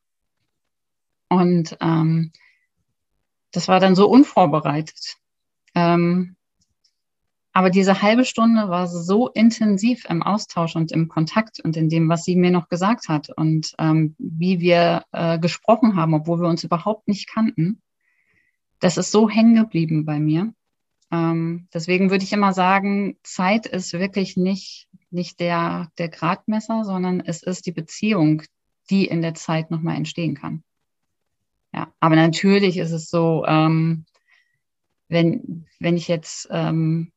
Und 1.29 1.77
ähm, 1.81 2.33
das 3.51 3.69
war 3.69 3.81
dann 3.81 3.95
so 3.95 4.09
unvorbereitet. 4.09 5.17
Ähm, 5.75 6.37
aber 7.55 7.69
diese 7.69 8.01
halbe 8.01 8.25
Stunde 8.25 8.71
war 8.71 8.87
so 8.87 9.29
intensiv 9.29 10.07
im 10.09 10.23
Austausch 10.23 10.75
und 10.75 10.91
im 10.91 11.09
Kontakt 11.09 11.61
und 11.61 11.77
in 11.77 11.91
dem, 11.91 12.09
was 12.09 12.25
sie 12.25 12.35
mir 12.35 12.51
noch 12.51 12.69
gesagt 12.69 13.09
hat 13.09 13.29
und 13.37 13.75
ähm, 13.79 14.15
wie 14.19 14.61
wir 14.61 15.05
äh, 15.13 15.39
gesprochen 15.39 15.97
haben, 15.97 16.15
obwohl 16.15 16.41
wir 16.41 16.49
uns 16.49 16.65
überhaupt 16.65 17.09
nicht 17.09 17.29
kannten. 17.29 17.83
Das 18.81 18.97
ist 18.97 19.13
so 19.13 19.29
hängen 19.29 19.55
geblieben 19.55 20.07
bei 20.07 20.19
mir. 20.19 20.55
Ähm, 21.13 21.69
deswegen 21.75 22.11
würde 22.11 22.25
ich 22.25 22.33
immer 22.33 22.55
sagen, 22.55 23.19
Zeit 23.23 23.67
ist 23.67 23.93
wirklich 23.93 24.37
nicht, 24.39 24.89
nicht 25.11 25.41
der, 25.41 25.93
der 25.99 26.09
Gradmesser, 26.09 26.85
sondern 26.85 27.21
es 27.21 27.43
ist 27.43 27.67
die 27.67 27.73
Beziehung, 27.73 28.43
die 28.89 29.07
in 29.07 29.21
der 29.21 29.35
Zeit 29.35 29.71
nochmal 29.71 29.97
entstehen 29.97 30.35
kann. 30.35 30.65
Ja, 31.75 31.93
aber 32.01 32.17
natürlich 32.17 32.79
ist 32.79 32.93
es 32.93 33.11
so, 33.11 33.45
ähm, 33.47 34.07
wenn, 35.09 35.67
wenn 35.79 35.99
ich 35.99 36.09
jetzt 36.09 36.49
ähm, 36.51 37.13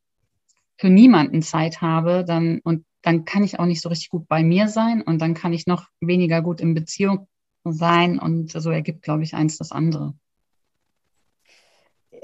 für 0.78 0.90
niemanden 0.90 1.42
Zeit 1.42 1.82
habe, 1.82 2.26
dann 2.28 2.60
und 2.64 2.86
dann 3.02 3.24
kann 3.24 3.44
ich 3.44 3.60
auch 3.60 3.66
nicht 3.66 3.82
so 3.82 3.90
richtig 3.90 4.10
gut 4.10 4.28
bei 4.28 4.44
mir 4.44 4.68
sein 4.68 5.02
und 5.02 5.22
dann 5.22 5.36
kann 5.36 5.54
ich 5.54 5.68
noch 5.68 5.88
weniger 6.02 6.42
gut 6.42 6.60
in 6.60 6.74
Beziehung 6.74 7.28
sein 7.64 8.20
und 8.20 8.52
so 8.52 8.72
ergibt, 8.72 9.04
glaube 9.04 9.24
ich, 9.24 9.36
eins 9.36 9.58
das 9.58 9.72
andere 9.72 10.16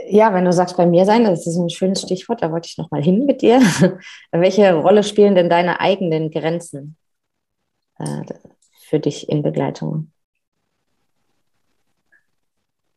Ja, 0.09 0.33
wenn 0.33 0.45
du 0.45 0.53
sagst, 0.53 0.77
bei 0.77 0.85
mir 0.85 1.05
sein, 1.05 1.23
das 1.23 1.45
ist 1.47 1.57
ein 1.57 1.69
schönes 1.69 2.01
Stichwort, 2.01 2.41
da 2.41 2.51
wollte 2.51 2.67
ich 2.67 2.77
nochmal 2.77 3.03
hin 3.03 3.25
mit 3.25 3.41
dir. 3.41 3.59
Welche 4.31 4.73
Rolle 4.73 5.03
spielen 5.03 5.35
denn 5.35 5.49
deine 5.49 5.79
eigenen 5.79 6.31
Grenzen 6.31 6.97
äh, 7.99 8.23
für 8.79 8.99
dich 8.99 9.29
in 9.29 9.43
Begleitung? 9.43 10.11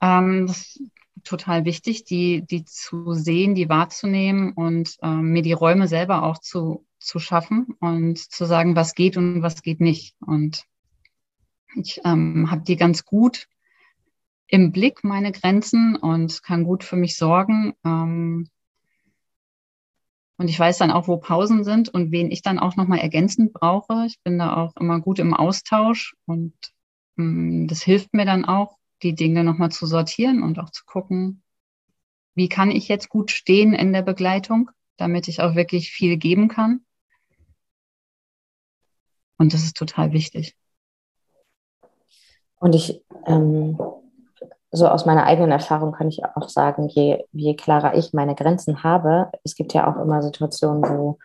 Ähm, 0.00 0.46
das 0.46 0.58
ist 0.58 0.82
total 1.24 1.64
wichtig, 1.64 2.04
die, 2.04 2.42
die 2.42 2.64
zu 2.64 3.14
sehen, 3.14 3.54
die 3.54 3.68
wahrzunehmen 3.68 4.52
und 4.52 4.96
ähm, 5.02 5.32
mir 5.32 5.42
die 5.42 5.52
Räume 5.52 5.88
selber 5.88 6.22
auch 6.24 6.38
zu, 6.38 6.86
zu 6.98 7.18
schaffen 7.18 7.76
und 7.80 8.18
zu 8.18 8.44
sagen, 8.44 8.76
was 8.76 8.94
geht 8.94 9.16
und 9.16 9.42
was 9.42 9.62
geht 9.62 9.80
nicht. 9.80 10.14
Und 10.20 10.64
ich 11.76 12.00
ähm, 12.04 12.50
habe 12.50 12.62
die 12.62 12.76
ganz 12.76 13.04
gut 13.04 13.48
im 14.46 14.72
Blick, 14.72 15.04
meine 15.04 15.32
Grenzen, 15.32 15.96
und 15.96 16.42
kann 16.42 16.64
gut 16.64 16.84
für 16.84 16.96
mich 16.96 17.16
sorgen. 17.16 17.74
Ähm, 17.84 18.48
und 20.36 20.48
ich 20.48 20.58
weiß 20.58 20.78
dann 20.78 20.90
auch, 20.90 21.06
wo 21.06 21.16
Pausen 21.16 21.64
sind 21.64 21.88
und 21.88 22.10
wen 22.10 22.30
ich 22.30 22.42
dann 22.42 22.58
auch 22.58 22.76
nochmal 22.76 22.98
ergänzend 22.98 23.52
brauche. 23.52 24.04
Ich 24.06 24.20
bin 24.22 24.38
da 24.38 24.56
auch 24.56 24.76
immer 24.76 25.00
gut 25.00 25.18
im 25.18 25.32
Austausch 25.32 26.16
und 26.26 26.54
ähm, 27.16 27.66
das 27.68 27.82
hilft 27.82 28.14
mir 28.14 28.24
dann 28.24 28.44
auch, 28.44 28.78
die 29.02 29.14
Dinge 29.14 29.44
nochmal 29.44 29.70
zu 29.70 29.86
sortieren 29.86 30.42
und 30.42 30.58
auch 30.58 30.70
zu 30.70 30.84
gucken, 30.84 31.42
wie 32.34 32.48
kann 32.48 32.70
ich 32.70 32.88
jetzt 32.88 33.08
gut 33.08 33.30
stehen 33.30 33.74
in 33.74 33.92
der 33.92 34.02
Begleitung, 34.02 34.70
damit 34.96 35.28
ich 35.28 35.40
auch 35.40 35.54
wirklich 35.54 35.90
viel 35.90 36.16
geben 36.16 36.48
kann. 36.48 36.84
Und 39.36 39.52
das 39.52 39.64
ist 39.64 39.76
total 39.76 40.12
wichtig. 40.12 40.56
Und 42.56 42.74
ich, 42.74 43.02
ähm, 43.26 43.78
so 44.74 44.88
aus 44.88 45.06
meiner 45.06 45.24
eigenen 45.24 45.52
Erfahrung 45.52 45.92
kann 45.92 46.08
ich 46.08 46.24
auch 46.24 46.48
sagen, 46.48 46.88
je, 46.88 47.24
je 47.32 47.54
klarer 47.54 47.94
ich 47.94 48.12
meine 48.12 48.34
Grenzen 48.34 48.82
habe, 48.82 49.30
es 49.44 49.54
gibt 49.54 49.72
ja 49.72 49.86
auch 49.86 50.00
immer 50.02 50.20
Situationen, 50.20 50.82
wo 50.82 51.18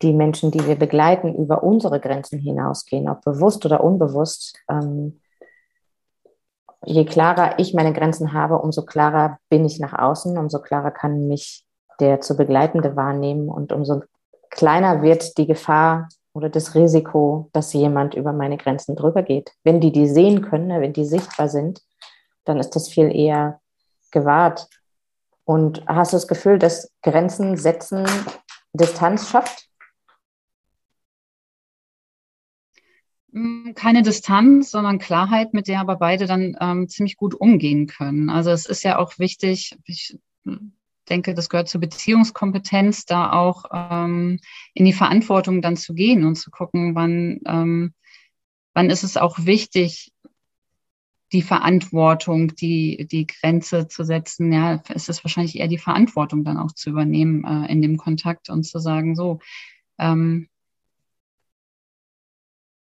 die 0.00 0.12
Menschen, 0.12 0.52
die 0.52 0.64
wir 0.64 0.76
begleiten, 0.76 1.34
über 1.34 1.64
unsere 1.64 1.98
Grenzen 1.98 2.38
hinausgehen, 2.38 3.08
ob 3.08 3.22
bewusst 3.22 3.66
oder 3.66 3.82
unbewusst. 3.82 4.56
Ähm, 4.70 5.20
je 6.84 7.04
klarer 7.04 7.58
ich 7.58 7.74
meine 7.74 7.92
Grenzen 7.92 8.32
habe, 8.32 8.58
umso 8.58 8.84
klarer 8.84 9.38
bin 9.48 9.64
ich 9.64 9.80
nach 9.80 9.92
außen, 9.92 10.38
umso 10.38 10.60
klarer 10.60 10.92
kann 10.92 11.26
mich 11.26 11.64
der 11.98 12.20
zu 12.20 12.36
Begleitende 12.36 12.94
wahrnehmen 12.94 13.48
und 13.48 13.72
umso 13.72 14.02
kleiner 14.50 15.02
wird 15.02 15.36
die 15.36 15.48
Gefahr 15.48 16.08
oder 16.32 16.48
das 16.48 16.76
Risiko, 16.76 17.50
dass 17.52 17.72
jemand 17.72 18.14
über 18.14 18.32
meine 18.32 18.56
Grenzen 18.56 18.94
drüber 18.94 19.22
geht. 19.22 19.50
Wenn 19.64 19.80
die 19.80 19.90
die 19.90 20.06
sehen 20.06 20.42
können, 20.42 20.68
ne, 20.68 20.80
wenn 20.80 20.92
die 20.92 21.04
sichtbar 21.04 21.48
sind, 21.48 21.80
dann 22.48 22.58
ist 22.58 22.70
das 22.70 22.88
viel 22.88 23.14
eher 23.14 23.60
gewahrt. 24.10 24.68
Und 25.44 25.84
hast 25.86 26.12
du 26.12 26.16
das 26.16 26.28
Gefühl, 26.28 26.58
dass 26.58 26.90
Grenzen 27.02 27.56
setzen 27.56 28.06
Distanz 28.72 29.30
schafft? 29.30 29.68
Mm, 33.32 33.72
keine 33.74 34.02
Distanz, 34.02 34.70
sondern 34.70 34.98
Klarheit, 34.98 35.54
mit 35.54 35.68
der 35.68 35.80
aber 35.80 35.96
beide 35.96 36.26
dann 36.26 36.56
ähm, 36.60 36.88
ziemlich 36.88 37.16
gut 37.16 37.34
umgehen 37.34 37.86
können. 37.86 38.30
Also 38.30 38.50
es 38.50 38.66
ist 38.66 38.82
ja 38.82 38.98
auch 38.98 39.18
wichtig, 39.18 39.78
ich 39.84 40.18
denke, 41.08 41.34
das 41.34 41.48
gehört 41.48 41.68
zur 41.68 41.80
Beziehungskompetenz, 41.80 43.04
da 43.04 43.32
auch 43.32 43.64
ähm, 43.72 44.40
in 44.74 44.84
die 44.84 44.92
Verantwortung 44.92 45.62
dann 45.62 45.76
zu 45.76 45.94
gehen 45.94 46.24
und 46.24 46.36
zu 46.36 46.50
gucken, 46.50 46.94
wann, 46.94 47.40
ähm, 47.46 47.94
wann 48.74 48.90
ist 48.90 49.02
es 49.02 49.16
auch 49.16 49.38
wichtig, 49.44 50.12
die 51.32 51.42
Verantwortung, 51.42 52.54
die, 52.54 53.06
die 53.10 53.26
Grenze 53.26 53.88
zu 53.88 54.04
setzen. 54.04 54.52
Ja, 54.52 54.82
es 54.88 55.08
ist 55.08 55.24
wahrscheinlich 55.24 55.58
eher 55.58 55.68
die 55.68 55.78
Verantwortung 55.78 56.44
dann 56.44 56.56
auch 56.56 56.72
zu 56.72 56.90
übernehmen 56.90 57.44
äh, 57.44 57.70
in 57.70 57.82
dem 57.82 57.96
Kontakt 57.96 58.48
und 58.50 58.64
zu 58.64 58.78
sagen, 58.78 59.14
so, 59.14 59.40
ähm, 59.98 60.48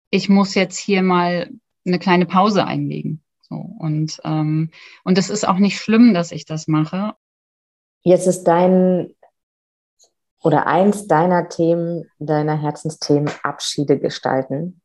ich 0.10 0.28
muss 0.28 0.56
jetzt 0.56 0.78
hier 0.78 1.04
mal 1.04 1.52
eine 1.86 2.00
kleine 2.00 2.26
Pause 2.26 2.66
einlegen. 2.66 3.24
So, 3.42 3.56
und, 3.56 4.20
ähm, 4.24 4.72
und 5.04 5.18
es 5.18 5.30
ist 5.30 5.48
auch 5.48 5.58
nicht 5.58 5.80
schlimm, 5.80 6.14
dass 6.14 6.32
ich 6.32 6.46
das 6.46 6.68
mache. 6.68 7.16
Jetzt 8.04 8.28
ist 8.28 8.44
dein 8.44 9.14
oder 10.44 10.66
eins 10.66 11.08
deiner 11.08 11.50
Themen, 11.50 12.10
deiner 12.18 12.60
Herzensthemen 12.60 13.32
Abschiede 13.44 14.00
gestalten. 14.00 14.82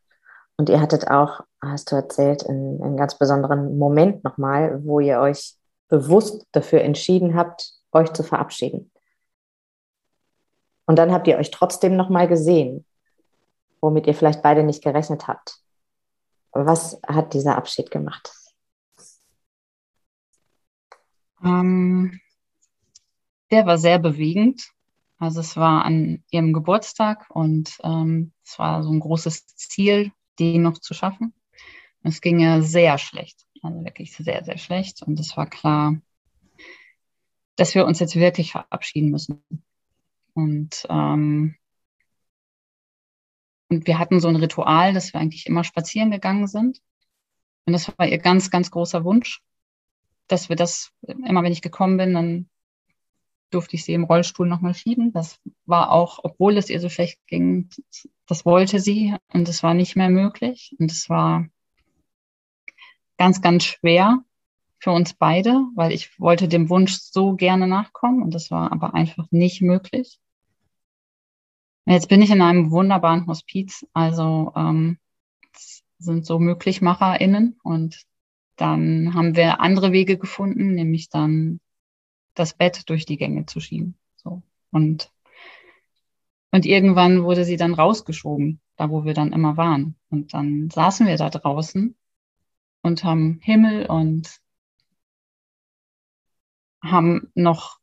Und 0.59 0.69
ihr 0.71 0.81
hattet 0.81 1.09
auch, 1.09 1.41
hast 1.63 1.93
du 1.93 1.97
erzählt, 1.97 2.47
einen, 2.49 2.83
einen 2.83 2.97
ganz 2.97 3.19
besonderen 3.19 3.79
Moment 3.79 4.25
nochmal, 4.25 4.83
wo 4.85 5.01
ihr 5.01 5.21
euch 5.21 5.55
bewusst 5.89 6.47
dafür 6.53 6.81
entschieden 6.81 7.37
habt, 7.37 7.73
euch 7.93 8.13
zu 8.13 8.23
verabschieden. 8.23 8.91
Und 10.87 10.97
dann 10.97 11.13
habt 11.13 11.27
ihr 11.29 11.37
euch 11.37 11.51
trotzdem 11.51 11.97
nochmal 11.97 12.29
gesehen 12.29 12.87
womit 13.81 14.07
ihr 14.07 14.15
vielleicht 14.15 14.43
beide 14.43 14.63
nicht 14.63 14.83
gerechnet 14.83 15.29
habt. 15.29 15.61
Was 16.53 17.01
hat 17.07 17.35
dieser 17.35 17.57
Abschied 17.57 17.91
gemacht? 17.91 18.33
Ähm, 21.45 22.21
der 23.51 23.67
war 23.67 23.79
sehr 23.79 23.99
bewegend. 23.99 24.71
Also 25.19 25.41
es 25.41 25.57
war 25.57 25.85
an 25.85 26.25
ihrem 26.31 26.53
Geburtstag 26.53 27.27
und 27.31 27.79
ähm, 27.85 28.33
es 28.45 28.59
war 28.59 28.83
so 28.83 28.91
ein 28.91 29.01
großes 29.01 29.47
Ziel, 29.47 30.13
die 30.39 30.59
noch 30.59 30.79
zu 30.79 30.95
schaffen. 30.95 31.35
Es 32.03 32.21
ging 32.21 32.39
ja 32.39 32.63
sehr 32.63 32.99
schlecht, 32.99 33.47
also 33.63 33.85
wirklich 33.85 34.13
sehr, 34.13 34.45
sehr 34.45 34.59
schlecht. 34.59 35.03
Und 35.03 35.19
es 35.19 35.37
war 35.37 35.49
klar, 35.49 35.97
dass 37.57 37.75
wir 37.75 37.87
uns 37.87 37.99
jetzt 37.99 38.15
wirklich 38.17 38.53
verabschieden 38.53 39.11
müssen. 39.11 39.43
Und 40.35 40.87
ähm, 40.89 41.57
und 43.69 43.87
wir 43.87 43.99
hatten 43.99 44.21
so 44.21 44.29
ein 44.29 44.37
Ritual, 44.37 44.93
dass 44.93 45.13
wir 45.13 45.21
eigentlich 45.21 45.47
immer 45.47 45.65
spazieren 45.65 46.11
gegangen 46.11 46.47
sind. 46.47 46.81
Und 47.65 47.73
das 47.73 47.89
war 47.99 48.07
ihr 48.07 48.19
ganz, 48.19 48.51
ganz 48.51 48.71
großer 48.71 49.05
Wunsch, 49.05 49.43
dass 50.29 50.49
wir 50.49 50.57
das, 50.57 50.93
immer 51.03 51.43
wenn 51.43 51.53
ich 51.53 51.63
gekommen 51.63 51.97
bin, 51.97 52.15
dann 52.15 52.49
durfte 53.51 53.77
ich 53.77 53.85
sie 53.85 53.95
im 53.95 54.05
Rollstuhl 54.05 54.49
nochmal 54.49 54.75
schieben. 54.75 55.13
Das 55.13 55.39
war 55.65 55.91
auch, 55.91 56.21
obwohl 56.23 56.57
es 56.57 56.71
ihr 56.71 56.81
so 56.81 56.89
schlecht 56.89 57.19
ging, 57.27 57.69
das 58.27 58.45
wollte 58.45 58.81
sie 58.81 59.15
und 59.33 59.49
es 59.49 59.63
war 59.63 59.75
nicht 59.75 59.97
mehr 59.97 60.11
möglich. 60.11 60.75
Und 60.79 60.91
es 60.91 61.09
war 61.09 61.47
ganz, 63.17 63.41
ganz 63.41 63.65
schwer 63.65 64.25
für 64.79 64.91
uns 64.91 65.15
beide, 65.15 65.65
weil 65.75 65.93
ich 65.93 66.19
wollte 66.21 66.49
dem 66.49 66.69
Wunsch 66.69 66.95
so 66.99 67.35
gerne 67.35 67.67
nachkommen 67.67 68.23
und 68.23 68.35
das 68.35 68.51
war 68.51 68.73
aber 68.73 68.95
einfach 68.95 69.27
nicht 69.31 69.63
möglich. 69.63 70.19
Jetzt 71.87 72.09
bin 72.09 72.21
ich 72.21 72.31
in 72.31 72.43
einem 72.43 72.73
wunderbaren 72.73 73.27
Hospiz, 73.29 73.87
also 73.93 74.53
ähm, 74.57 74.99
sind 75.99 76.27
so 76.27 76.39
MöglichmacherInnen 76.39 77.59
und 77.63 78.03
dann 78.57 79.15
haben 79.15 79.37
wir 79.37 79.61
andere 79.61 79.93
Wege 79.93 80.19
gefunden, 80.19 80.75
nämlich 80.75 81.11
dann 81.11 81.61
das 82.39 82.55
Bett 82.55 82.89
durch 82.89 83.07
die 83.07 83.17
Gänge 83.17 83.47
zu 83.47 83.61
schieben. 83.61 83.97
So. 84.17 84.43
Und, 84.71 85.11
und 86.53 86.67
irgendwann 86.67 87.25
wurde 87.25 87.45
sie 87.45 87.57
dann 87.57 87.75
rausgeschoben, 87.75 88.61
da 88.77 88.91
wo 88.91 89.05
wir 89.05 89.15
dann 89.15 89.33
immer 89.33 89.57
waren. 89.57 89.97
Und 90.11 90.35
dann 90.35 90.71
saßen 90.71 91.07
wir 91.07 91.17
da 91.17 91.31
draußen 91.31 91.97
und 92.83 93.05
haben 93.05 93.41
Himmel 93.43 93.87
und 93.87 94.41
haben 96.83 97.31
noch 97.35 97.79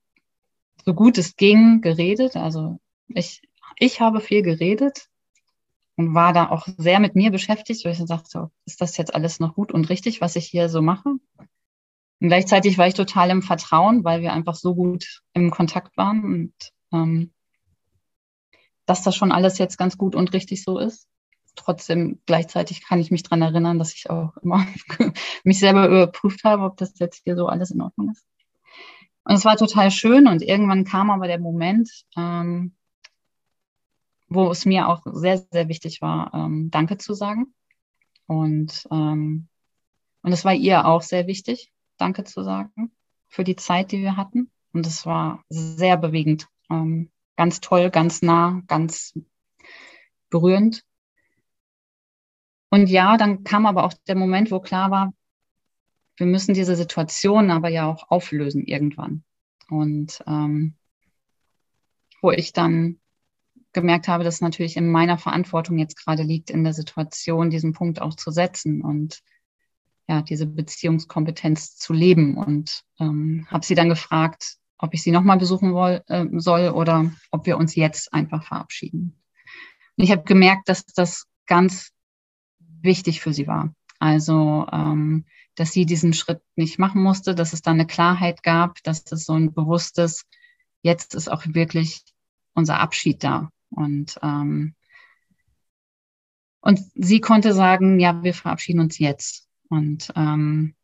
so 0.85 0.93
gut 0.93 1.17
es 1.17 1.35
ging 1.35 1.81
geredet. 1.81 2.35
Also 2.35 2.79
ich 3.07 3.41
ich 3.77 4.01
habe 4.01 4.21
viel 4.21 4.41
geredet 4.41 5.09
und 5.95 6.13
war 6.13 6.33
da 6.33 6.49
auch 6.49 6.67
sehr 6.77 6.99
mit 6.99 7.15
mir 7.15 7.31
beschäftigt, 7.31 7.85
weil 7.85 7.93
ich 7.93 7.97
dann 7.99 8.07
dachte, 8.07 8.51
ist 8.65 8.81
das 8.81 8.97
jetzt 8.97 9.13
alles 9.13 9.39
noch 9.39 9.55
gut 9.55 9.71
und 9.71 9.89
richtig, 9.89 10.21
was 10.21 10.35
ich 10.35 10.47
hier 10.47 10.69
so 10.69 10.81
mache? 10.81 11.15
Und 12.23 12.29
gleichzeitig 12.29 12.77
war 12.77 12.87
ich 12.87 12.93
total 12.93 13.31
im 13.31 13.41
Vertrauen, 13.41 14.05
weil 14.05 14.21
wir 14.21 14.31
einfach 14.31 14.55
so 14.55 14.75
gut 14.75 15.21
im 15.33 15.51
Kontakt 15.51 15.97
waren 15.97 16.23
und 16.23 16.53
ähm, 16.93 17.33
dass 18.85 19.03
das 19.03 19.13
schon 19.13 19.33
alles 19.33 19.57
jetzt 19.57 19.77
ganz 19.77 19.97
gut 19.97 20.15
und 20.15 20.31
richtig 20.31 20.63
so 20.63 20.79
ist. 20.79 21.09
Trotzdem 21.57 22.21
gleichzeitig 22.25 22.87
kann 22.87 23.01
ich 23.01 23.11
mich 23.11 23.23
dran 23.23 23.41
erinnern, 23.41 23.77
dass 23.77 23.93
ich 23.93 24.09
auch 24.09 24.37
immer 24.37 24.65
mich 25.43 25.59
selber 25.59 25.85
überprüft 25.89 26.45
habe, 26.45 26.63
ob 26.63 26.77
das 26.77 26.97
jetzt 26.97 27.23
hier 27.25 27.35
so 27.35 27.47
alles 27.47 27.71
in 27.71 27.81
Ordnung 27.81 28.11
ist. 28.11 28.25
Und 29.25 29.35
es 29.35 29.43
war 29.43 29.57
total 29.57 29.91
schön 29.91 30.25
und 30.25 30.41
irgendwann 30.41 30.85
kam 30.85 31.09
aber 31.09 31.27
der 31.27 31.41
Moment, 31.41 31.91
ähm, 32.15 32.73
wo 34.29 34.49
es 34.49 34.63
mir 34.63 34.87
auch 34.87 35.01
sehr, 35.11 35.39
sehr 35.51 35.67
wichtig 35.67 36.01
war, 36.01 36.33
ähm, 36.33 36.71
Danke 36.71 36.97
zu 36.97 37.15
sagen. 37.15 37.53
Und, 38.27 38.87
ähm, 38.91 39.49
und 40.21 40.31
es 40.31 40.45
war 40.45 40.53
ihr 40.53 40.85
auch 40.85 41.01
sehr 41.01 41.27
wichtig, 41.27 41.72
Danke 41.97 42.23
zu 42.23 42.43
sagen 42.43 42.91
für 43.27 43.43
die 43.43 43.55
Zeit, 43.55 43.91
die 43.91 44.01
wir 44.01 44.15
hatten. 44.15 44.51
Und 44.73 44.85
es 44.87 45.05
war 45.05 45.43
sehr 45.49 45.97
bewegend, 45.97 46.47
ähm, 46.69 47.11
ganz 47.35 47.61
toll, 47.61 47.89
ganz 47.89 48.21
nah, 48.21 48.61
ganz 48.67 49.13
berührend. 50.29 50.83
Und 52.69 52.87
ja, 52.89 53.17
dann 53.17 53.43
kam 53.43 53.65
aber 53.65 53.83
auch 53.83 53.93
der 54.07 54.15
Moment, 54.15 54.51
wo 54.51 54.59
klar 54.59 54.91
war, 54.91 55.13
wir 56.17 56.27
müssen 56.27 56.53
diese 56.53 56.75
Situation 56.75 57.49
aber 57.51 57.69
ja 57.69 57.87
auch 57.87 58.09
auflösen 58.09 58.65
irgendwann. 58.65 59.23
Und 59.69 60.23
ähm, 60.27 60.75
wo 62.21 62.31
ich 62.31 62.53
dann 62.53 62.99
gemerkt 63.73 64.07
habe, 64.07 64.23
dass 64.23 64.41
natürlich 64.41 64.77
in 64.77 64.91
meiner 64.91 65.17
Verantwortung 65.17 65.79
jetzt 65.79 65.97
gerade 65.97 66.23
liegt, 66.23 66.51
in 66.51 66.63
der 66.63 66.73
Situation 66.73 67.49
diesen 67.49 67.73
Punkt 67.73 68.01
auch 68.01 68.15
zu 68.15 68.29
setzen 68.31 68.81
und 68.81 69.21
ja, 70.07 70.21
diese 70.21 70.45
Beziehungskompetenz 70.45 71.77
zu 71.77 71.93
leben. 71.93 72.37
Und 72.37 72.83
ähm, 72.99 73.47
habe 73.49 73.65
sie 73.65 73.75
dann 73.75 73.89
gefragt, 73.89 74.57
ob 74.77 74.93
ich 74.93 75.01
sie 75.01 75.11
nochmal 75.11 75.37
besuchen 75.37 75.73
woll, 75.73 76.03
äh, 76.07 76.25
soll 76.33 76.69
oder 76.69 77.11
ob 77.31 77.45
wir 77.45 77.57
uns 77.57 77.75
jetzt 77.75 78.13
einfach 78.13 78.43
verabschieden. 78.43 79.21
Und 79.97 80.03
ich 80.03 80.11
habe 80.11 80.23
gemerkt, 80.23 80.67
dass 80.69 80.85
das 80.85 81.25
ganz 81.45 81.91
wichtig 82.59 83.21
für 83.21 83.33
sie 83.33 83.47
war. 83.47 83.73
Also, 83.99 84.67
ähm, 84.71 85.25
dass 85.55 85.71
sie 85.71 85.85
diesen 85.85 86.13
Schritt 86.13 86.41
nicht 86.55 86.79
machen 86.79 87.01
musste, 87.01 87.35
dass 87.35 87.53
es 87.53 87.61
da 87.61 87.71
eine 87.71 87.87
Klarheit 87.87 88.43
gab, 88.43 88.83
dass 88.83 89.09
es 89.11 89.25
so 89.25 89.33
ein 89.33 89.53
bewusstes, 89.53 90.25
jetzt 90.81 91.15
ist 91.15 91.31
auch 91.31 91.43
wirklich 91.47 92.03
unser 92.53 92.79
Abschied 92.79 93.23
da. 93.23 93.49
Und, 93.69 94.19
ähm, 94.21 94.75
und 96.61 96.79
sie 96.95 97.21
konnte 97.21 97.53
sagen, 97.53 97.99
ja, 97.99 98.23
wir 98.23 98.33
verabschieden 98.33 98.79
uns 98.79 98.99
jetzt. 98.99 99.47
Und 99.73 100.11
ähm, 100.15 100.75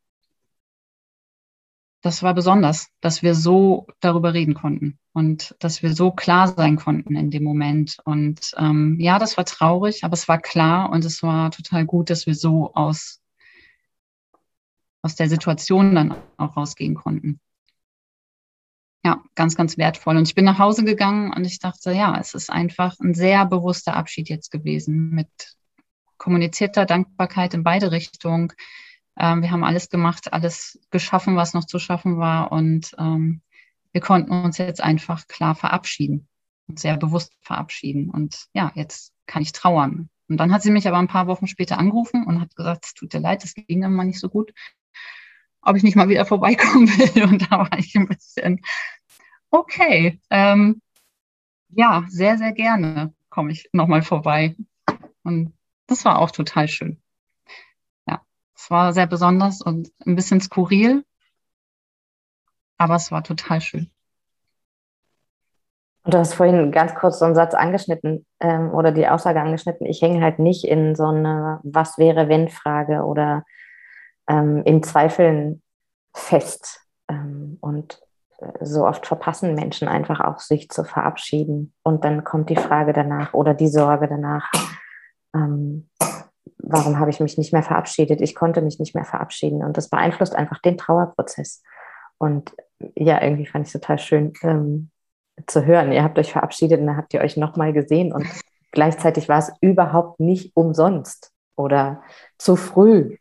das 2.02 2.22
war 2.22 2.34
besonders, 2.34 2.88
dass 3.00 3.22
wir 3.22 3.34
so 3.36 3.86
darüber 4.00 4.34
reden 4.34 4.54
konnten 4.54 4.98
und 5.12 5.54
dass 5.60 5.82
wir 5.82 5.94
so 5.94 6.10
klar 6.10 6.48
sein 6.48 6.76
konnten 6.76 7.14
in 7.14 7.30
dem 7.30 7.44
Moment. 7.44 7.98
Und 8.04 8.52
ähm, 8.56 8.96
ja, 8.98 9.20
das 9.20 9.36
war 9.36 9.44
traurig, 9.44 10.02
aber 10.02 10.14
es 10.14 10.26
war 10.26 10.38
klar 10.38 10.90
und 10.90 11.04
es 11.04 11.22
war 11.22 11.52
total 11.52 11.84
gut, 11.84 12.10
dass 12.10 12.26
wir 12.26 12.34
so 12.34 12.74
aus, 12.74 13.20
aus 15.02 15.14
der 15.14 15.28
Situation 15.28 15.94
dann 15.94 16.14
auch 16.36 16.56
rausgehen 16.56 16.94
konnten. 16.96 17.38
Ja, 19.04 19.22
ganz, 19.36 19.54
ganz 19.54 19.78
wertvoll. 19.78 20.16
Und 20.16 20.26
ich 20.26 20.34
bin 20.34 20.44
nach 20.44 20.58
Hause 20.58 20.84
gegangen 20.84 21.32
und 21.32 21.44
ich 21.44 21.60
dachte, 21.60 21.92
ja, 21.92 22.18
es 22.18 22.34
ist 22.34 22.50
einfach 22.50 22.98
ein 22.98 23.14
sehr 23.14 23.46
bewusster 23.46 23.94
Abschied 23.94 24.28
jetzt 24.28 24.50
gewesen 24.50 25.10
mit 25.10 25.28
kommunizierter 26.20 26.86
Dankbarkeit 26.86 27.54
in 27.54 27.64
beide 27.64 27.90
Richtungen 27.90 28.52
ähm, 29.20 29.42
wir 29.42 29.50
haben 29.50 29.64
alles 29.64 29.90
gemacht, 29.90 30.32
alles 30.32 30.80
geschaffen, 30.90 31.36
was 31.36 31.52
noch 31.52 31.66
zu 31.66 31.78
schaffen 31.78 32.18
war. 32.18 32.52
Und 32.52 32.94
ähm, 32.98 33.42
wir 33.92 34.00
konnten 34.00 34.32
uns 34.32 34.58
jetzt 34.58 34.82
einfach 34.82 35.26
klar 35.26 35.54
verabschieden 35.54 36.26
und 36.68 36.78
sehr 36.78 36.96
bewusst 36.96 37.34
verabschieden. 37.42 38.10
Und 38.10 38.46
ja, 38.54 38.72
jetzt 38.74 39.12
kann 39.26 39.42
ich 39.42 39.52
trauern. 39.52 40.08
Und 40.28 40.38
dann 40.38 40.52
hat 40.52 40.62
sie 40.62 40.70
mich 40.70 40.88
aber 40.88 40.98
ein 40.98 41.08
paar 41.08 41.26
Wochen 41.26 41.48
später 41.48 41.76
angerufen 41.78 42.24
und 42.26 42.40
hat 42.40 42.56
gesagt, 42.56 42.86
es 42.86 42.94
tut 42.94 43.12
dir 43.12 43.20
leid, 43.20 43.44
es 43.44 43.54
ging 43.54 43.82
immer 43.82 44.04
nicht 44.04 44.20
so 44.20 44.28
gut, 44.28 44.54
ob 45.60 45.76
ich 45.76 45.82
nicht 45.82 45.96
mal 45.96 46.08
wieder 46.08 46.24
vorbeikommen 46.24 46.88
will. 46.88 47.24
Und 47.28 47.50
da 47.50 47.58
war 47.58 47.78
ich 47.78 47.94
ein 47.96 48.06
bisschen, 48.06 48.62
okay, 49.50 50.20
ähm, 50.30 50.80
ja, 51.68 52.04
sehr, 52.08 52.38
sehr 52.38 52.52
gerne 52.52 53.12
komme 53.28 53.52
ich 53.52 53.68
nochmal 53.72 54.02
vorbei. 54.02 54.56
Und 55.22 55.52
das 55.90 56.04
war 56.04 56.18
auch 56.18 56.30
total 56.30 56.68
schön. 56.68 57.00
Es 58.60 58.70
war 58.70 58.92
sehr 58.92 59.06
besonders 59.06 59.62
und 59.62 59.90
ein 60.06 60.16
bisschen 60.16 60.42
skurril, 60.42 61.02
aber 62.76 62.96
es 62.96 63.10
war 63.10 63.24
total 63.24 63.62
schön. 63.62 63.90
Und 66.04 66.12
du 66.12 66.18
hast 66.18 66.34
vorhin 66.34 66.70
ganz 66.70 66.94
kurz 66.94 67.18
so 67.18 67.24
einen 67.24 67.34
Satz 67.34 67.54
angeschnitten 67.54 68.26
ähm, 68.38 68.70
oder 68.74 68.92
die 68.92 69.08
Aussage 69.08 69.40
angeschnitten, 69.40 69.86
ich 69.86 70.02
hänge 70.02 70.22
halt 70.22 70.38
nicht 70.38 70.64
in 70.64 70.94
so 70.94 71.06
eine 71.06 71.60
Was 71.62 71.96
wäre 71.96 72.28
wenn 72.28 72.50
Frage 72.50 73.04
oder 73.04 73.44
ähm, 74.28 74.62
in 74.66 74.82
Zweifeln 74.82 75.62
fest. 76.14 76.86
Ähm, 77.08 77.56
und 77.62 78.02
äh, 78.38 78.64
so 78.64 78.86
oft 78.86 79.06
verpassen 79.06 79.54
Menschen 79.54 79.88
einfach 79.88 80.20
auch, 80.20 80.40
sich 80.40 80.68
zu 80.68 80.84
verabschieden. 80.84 81.72
Und 81.82 82.04
dann 82.04 82.24
kommt 82.24 82.50
die 82.50 82.56
Frage 82.56 82.92
danach 82.92 83.32
oder 83.32 83.54
die 83.54 83.68
Sorge 83.68 84.06
danach. 84.06 84.50
Ähm, 85.34 85.88
warum 86.58 86.98
habe 86.98 87.10
ich 87.10 87.20
mich 87.20 87.38
nicht 87.38 87.52
mehr 87.52 87.62
verabschiedet? 87.62 88.20
Ich 88.20 88.34
konnte 88.34 88.62
mich 88.62 88.78
nicht 88.78 88.94
mehr 88.94 89.04
verabschieden. 89.04 89.62
Und 89.64 89.76
das 89.76 89.88
beeinflusst 89.88 90.34
einfach 90.34 90.58
den 90.58 90.78
Trauerprozess. 90.78 91.62
Und 92.18 92.54
ja, 92.96 93.22
irgendwie 93.22 93.46
fand 93.46 93.66
ich 93.66 93.74
es 93.74 93.80
total 93.80 93.98
schön 93.98 94.32
ähm, 94.42 94.90
zu 95.46 95.64
hören. 95.64 95.92
Ihr 95.92 96.04
habt 96.04 96.18
euch 96.18 96.32
verabschiedet 96.32 96.80
und 96.80 96.86
dann 96.86 96.96
habt 96.96 97.14
ihr 97.14 97.20
euch 97.20 97.36
nochmal 97.36 97.72
gesehen. 97.72 98.12
Und 98.12 98.26
gleichzeitig 98.72 99.28
war 99.28 99.38
es 99.38 99.52
überhaupt 99.60 100.20
nicht 100.20 100.52
umsonst 100.54 101.32
oder 101.56 102.02
zu 102.38 102.56
früh. 102.56 103.16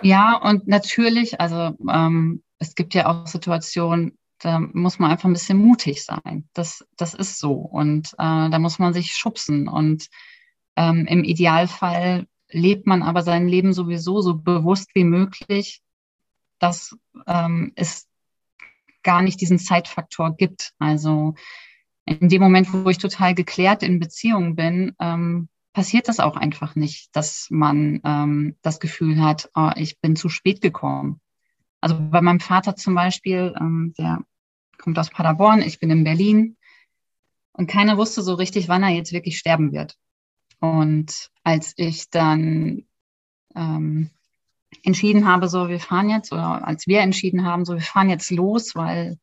Ja, 0.00 0.40
und 0.42 0.66
natürlich, 0.66 1.40
also 1.40 1.76
ähm, 1.88 2.42
es 2.58 2.74
gibt 2.74 2.94
ja 2.94 3.06
auch 3.06 3.26
Situationen, 3.26 4.18
da 4.42 4.58
muss 4.58 4.98
man 4.98 5.12
einfach 5.12 5.28
ein 5.28 5.32
bisschen 5.32 5.58
mutig 5.58 6.04
sein. 6.04 6.48
Das, 6.52 6.84
das 6.96 7.14
ist 7.14 7.38
so. 7.38 7.52
Und 7.52 8.12
äh, 8.14 8.50
da 8.50 8.58
muss 8.58 8.80
man 8.80 8.92
sich 8.92 9.12
schubsen. 9.12 9.68
Und 9.68 10.08
ähm, 10.76 11.06
Im 11.06 11.22
Idealfall 11.22 12.26
lebt 12.50 12.86
man 12.86 13.02
aber 13.02 13.22
sein 13.22 13.46
Leben 13.46 13.72
sowieso 13.72 14.20
so 14.20 14.34
bewusst 14.34 14.90
wie 14.94 15.04
möglich, 15.04 15.80
dass 16.58 16.96
ähm, 17.26 17.72
es 17.76 18.08
gar 19.04 19.22
nicht 19.22 19.40
diesen 19.40 19.60
Zeitfaktor 19.60 20.34
gibt. 20.36 20.72
Also 20.78 21.34
in 22.04 22.28
dem 22.28 22.42
Moment, 22.42 22.72
wo 22.72 22.88
ich 22.88 22.98
total 22.98 23.34
geklärt 23.34 23.84
in 23.84 24.00
Beziehung 24.00 24.56
bin, 24.56 24.94
ähm, 25.00 25.48
passiert 25.72 26.08
das 26.08 26.18
auch 26.18 26.36
einfach 26.36 26.74
nicht, 26.74 27.14
dass 27.14 27.46
man 27.50 28.00
ähm, 28.04 28.56
das 28.62 28.80
Gefühl 28.80 29.22
hat, 29.22 29.50
oh, 29.54 29.70
ich 29.76 30.00
bin 30.00 30.16
zu 30.16 30.28
spät 30.28 30.60
gekommen. 30.60 31.20
Also 31.80 31.96
bei 31.98 32.20
meinem 32.20 32.40
Vater 32.40 32.76
zum 32.76 32.94
Beispiel, 32.94 33.54
ähm, 33.58 33.94
der 33.98 34.20
kommt 34.82 34.98
aus 34.98 35.10
Paderborn, 35.10 35.62
ich 35.62 35.78
bin 35.78 35.90
in 35.90 36.04
Berlin 36.04 36.56
und 37.52 37.68
keiner 37.68 37.96
wusste 37.96 38.22
so 38.22 38.34
richtig, 38.34 38.68
wann 38.68 38.82
er 38.82 38.90
jetzt 38.90 39.12
wirklich 39.12 39.38
sterben 39.38 39.72
wird. 39.72 39.96
Und 40.60 41.30
als 41.44 41.72
ich 41.76 42.10
dann 42.10 42.84
ähm, 43.54 44.10
entschieden 44.82 45.26
habe, 45.26 45.48
so 45.48 45.68
wir 45.68 45.80
fahren 45.80 46.10
jetzt, 46.10 46.32
oder 46.32 46.66
als 46.66 46.86
wir 46.86 47.00
entschieden 47.00 47.44
haben, 47.44 47.64
so 47.64 47.74
wir 47.74 47.80
fahren 47.80 48.10
jetzt 48.10 48.30
los, 48.30 48.74
weil 48.74 49.18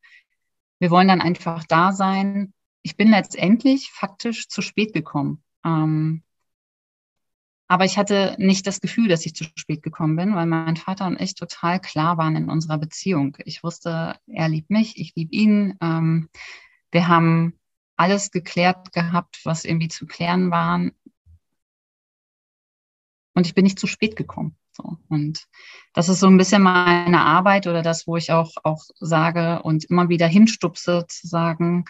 wir 0.80 0.92
wollen 0.92 1.08
dann 1.08 1.22
einfach 1.22 1.66
da 1.66 1.92
sein. 1.92 2.54
Ich 2.82 2.96
bin 2.96 3.12
letztendlich 3.12 3.92
faktisch 3.92 4.48
zu 4.48 4.62
spät 4.62 4.94
gekommen. 4.94 5.44
Ähm, 5.66 6.24
aber 7.70 7.86
ich 7.86 8.00
hatte 8.00 8.36
nicht 8.40 8.66
das 8.66 8.82
Gefühl, 8.82 9.08
dass 9.08 9.28
ich 9.28 9.36
zu 9.36 9.46
spät 9.56 9.84
gekommen 9.84 10.16
bin, 10.16 10.34
weil 10.34 10.48
mein 10.48 10.76
Vater 10.76 11.06
und 11.06 11.22
ich 11.22 11.36
total 11.36 11.80
klar 11.80 12.18
waren 12.18 12.36
in 12.36 12.50
unserer 12.50 12.80
Beziehung. 12.80 13.38
Ich 13.46 13.64
wusste, 13.64 14.16
er 14.26 14.50
liebt 14.50 14.72
mich, 14.72 14.98
ich 14.98 15.14
liebe 15.16 15.32
ihn. 15.36 15.78
Ähm, 15.80 16.30
wir 16.92 17.08
haben 17.08 17.54
alles 17.96 18.32
geklärt 18.32 18.92
gehabt, 18.92 19.42
was 19.44 19.66
irgendwie 19.66 19.88
zu 19.88 20.08
klären 20.08 20.50
waren. 20.50 20.94
Und 23.36 23.46
ich 23.46 23.54
bin 23.54 23.66
nicht 23.66 23.78
zu 23.78 23.86
spät 23.86 24.16
gekommen. 24.16 24.58
So. 24.72 24.98
Und 25.08 25.48
das 25.94 26.10
ist 26.10 26.22
so 26.22 26.28
ein 26.28 26.38
bisschen 26.38 26.64
meine 26.64 27.22
Arbeit 27.22 27.68
oder 27.68 27.84
das, 27.84 28.08
wo 28.08 28.18
ich 28.18 28.32
auch, 28.32 28.54
auch 28.64 28.84
sage 29.00 29.62
und 29.62 29.86
immer 29.86 30.10
wieder 30.10 30.26
hinstupse, 30.26 31.06
zu 31.08 31.28
sagen, 31.28 31.86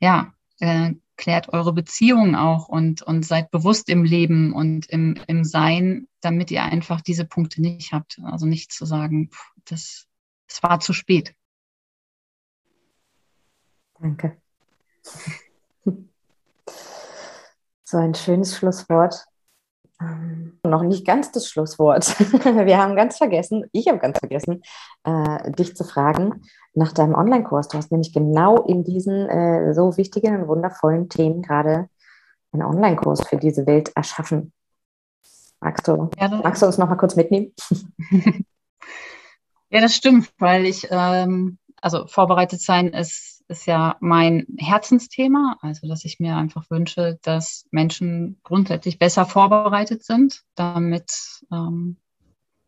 ja, 0.00 0.34
äh, 0.60 0.92
klärt 1.18 1.50
eure 1.50 1.74
Beziehungen 1.74 2.34
auch 2.34 2.68
und, 2.68 3.02
und 3.02 3.26
seid 3.26 3.50
bewusst 3.50 3.90
im 3.90 4.04
Leben 4.04 4.54
und 4.54 4.86
im, 4.86 5.20
im 5.26 5.44
Sein, 5.44 6.08
damit 6.22 6.50
ihr 6.50 6.62
einfach 6.62 7.02
diese 7.02 7.26
Punkte 7.26 7.60
nicht 7.60 7.92
habt. 7.92 8.18
Also 8.24 8.46
nicht 8.46 8.72
zu 8.72 8.86
sagen, 8.86 9.28
pff, 9.28 9.52
das, 9.66 10.06
das 10.46 10.62
war 10.62 10.80
zu 10.80 10.94
spät. 10.94 11.34
Danke. 14.00 14.40
So 17.90 17.96
ein 17.96 18.14
schönes 18.14 18.54
Schlusswort. 18.54 19.24
Ähm, 20.00 20.58
noch 20.62 20.82
nicht 20.82 21.06
ganz 21.06 21.32
das 21.32 21.48
Schlusswort. 21.48 22.18
Wir 22.20 22.78
haben 22.78 22.94
ganz 22.94 23.16
vergessen, 23.18 23.64
ich 23.72 23.88
habe 23.88 23.98
ganz 23.98 24.18
vergessen, 24.18 24.62
äh, 25.04 25.50
dich 25.52 25.74
zu 25.76 25.84
fragen 25.84 26.42
nach 26.74 26.92
deinem 26.92 27.14
Online-Kurs. 27.14 27.68
Du 27.68 27.78
hast 27.78 27.90
nämlich 27.90 28.12
genau 28.12 28.62
in 28.62 28.84
diesen 28.84 29.28
äh, 29.28 29.74
so 29.74 29.96
wichtigen 29.96 30.40
und 30.40 30.48
wundervollen 30.48 31.08
Themen 31.08 31.42
gerade 31.42 31.88
einen 32.52 32.62
Online-Kurs 32.62 33.26
für 33.26 33.36
diese 33.36 33.66
Welt 33.66 33.90
erschaffen. 33.96 34.52
Magst 35.60 35.88
du, 35.88 36.08
ja, 36.16 36.28
magst 36.28 36.62
du 36.62 36.66
uns 36.66 36.78
noch 36.78 36.88
mal 36.88 36.96
kurz 36.96 37.16
mitnehmen? 37.16 37.52
ja, 39.70 39.80
das 39.80 39.94
stimmt, 39.94 40.32
weil 40.38 40.66
ich, 40.66 40.86
ähm, 40.90 41.58
also 41.80 42.06
vorbereitet 42.06 42.60
sein 42.60 42.88
ist 42.88 43.37
ist 43.48 43.66
ja 43.66 43.96
mein 44.00 44.46
Herzensthema, 44.58 45.58
also 45.62 45.88
dass 45.88 46.04
ich 46.04 46.20
mir 46.20 46.36
einfach 46.36 46.70
wünsche, 46.70 47.18
dass 47.22 47.66
Menschen 47.70 48.38
grundsätzlich 48.42 48.98
besser 48.98 49.26
vorbereitet 49.26 50.04
sind, 50.04 50.42
damit 50.54 51.10
ähm, 51.50 51.96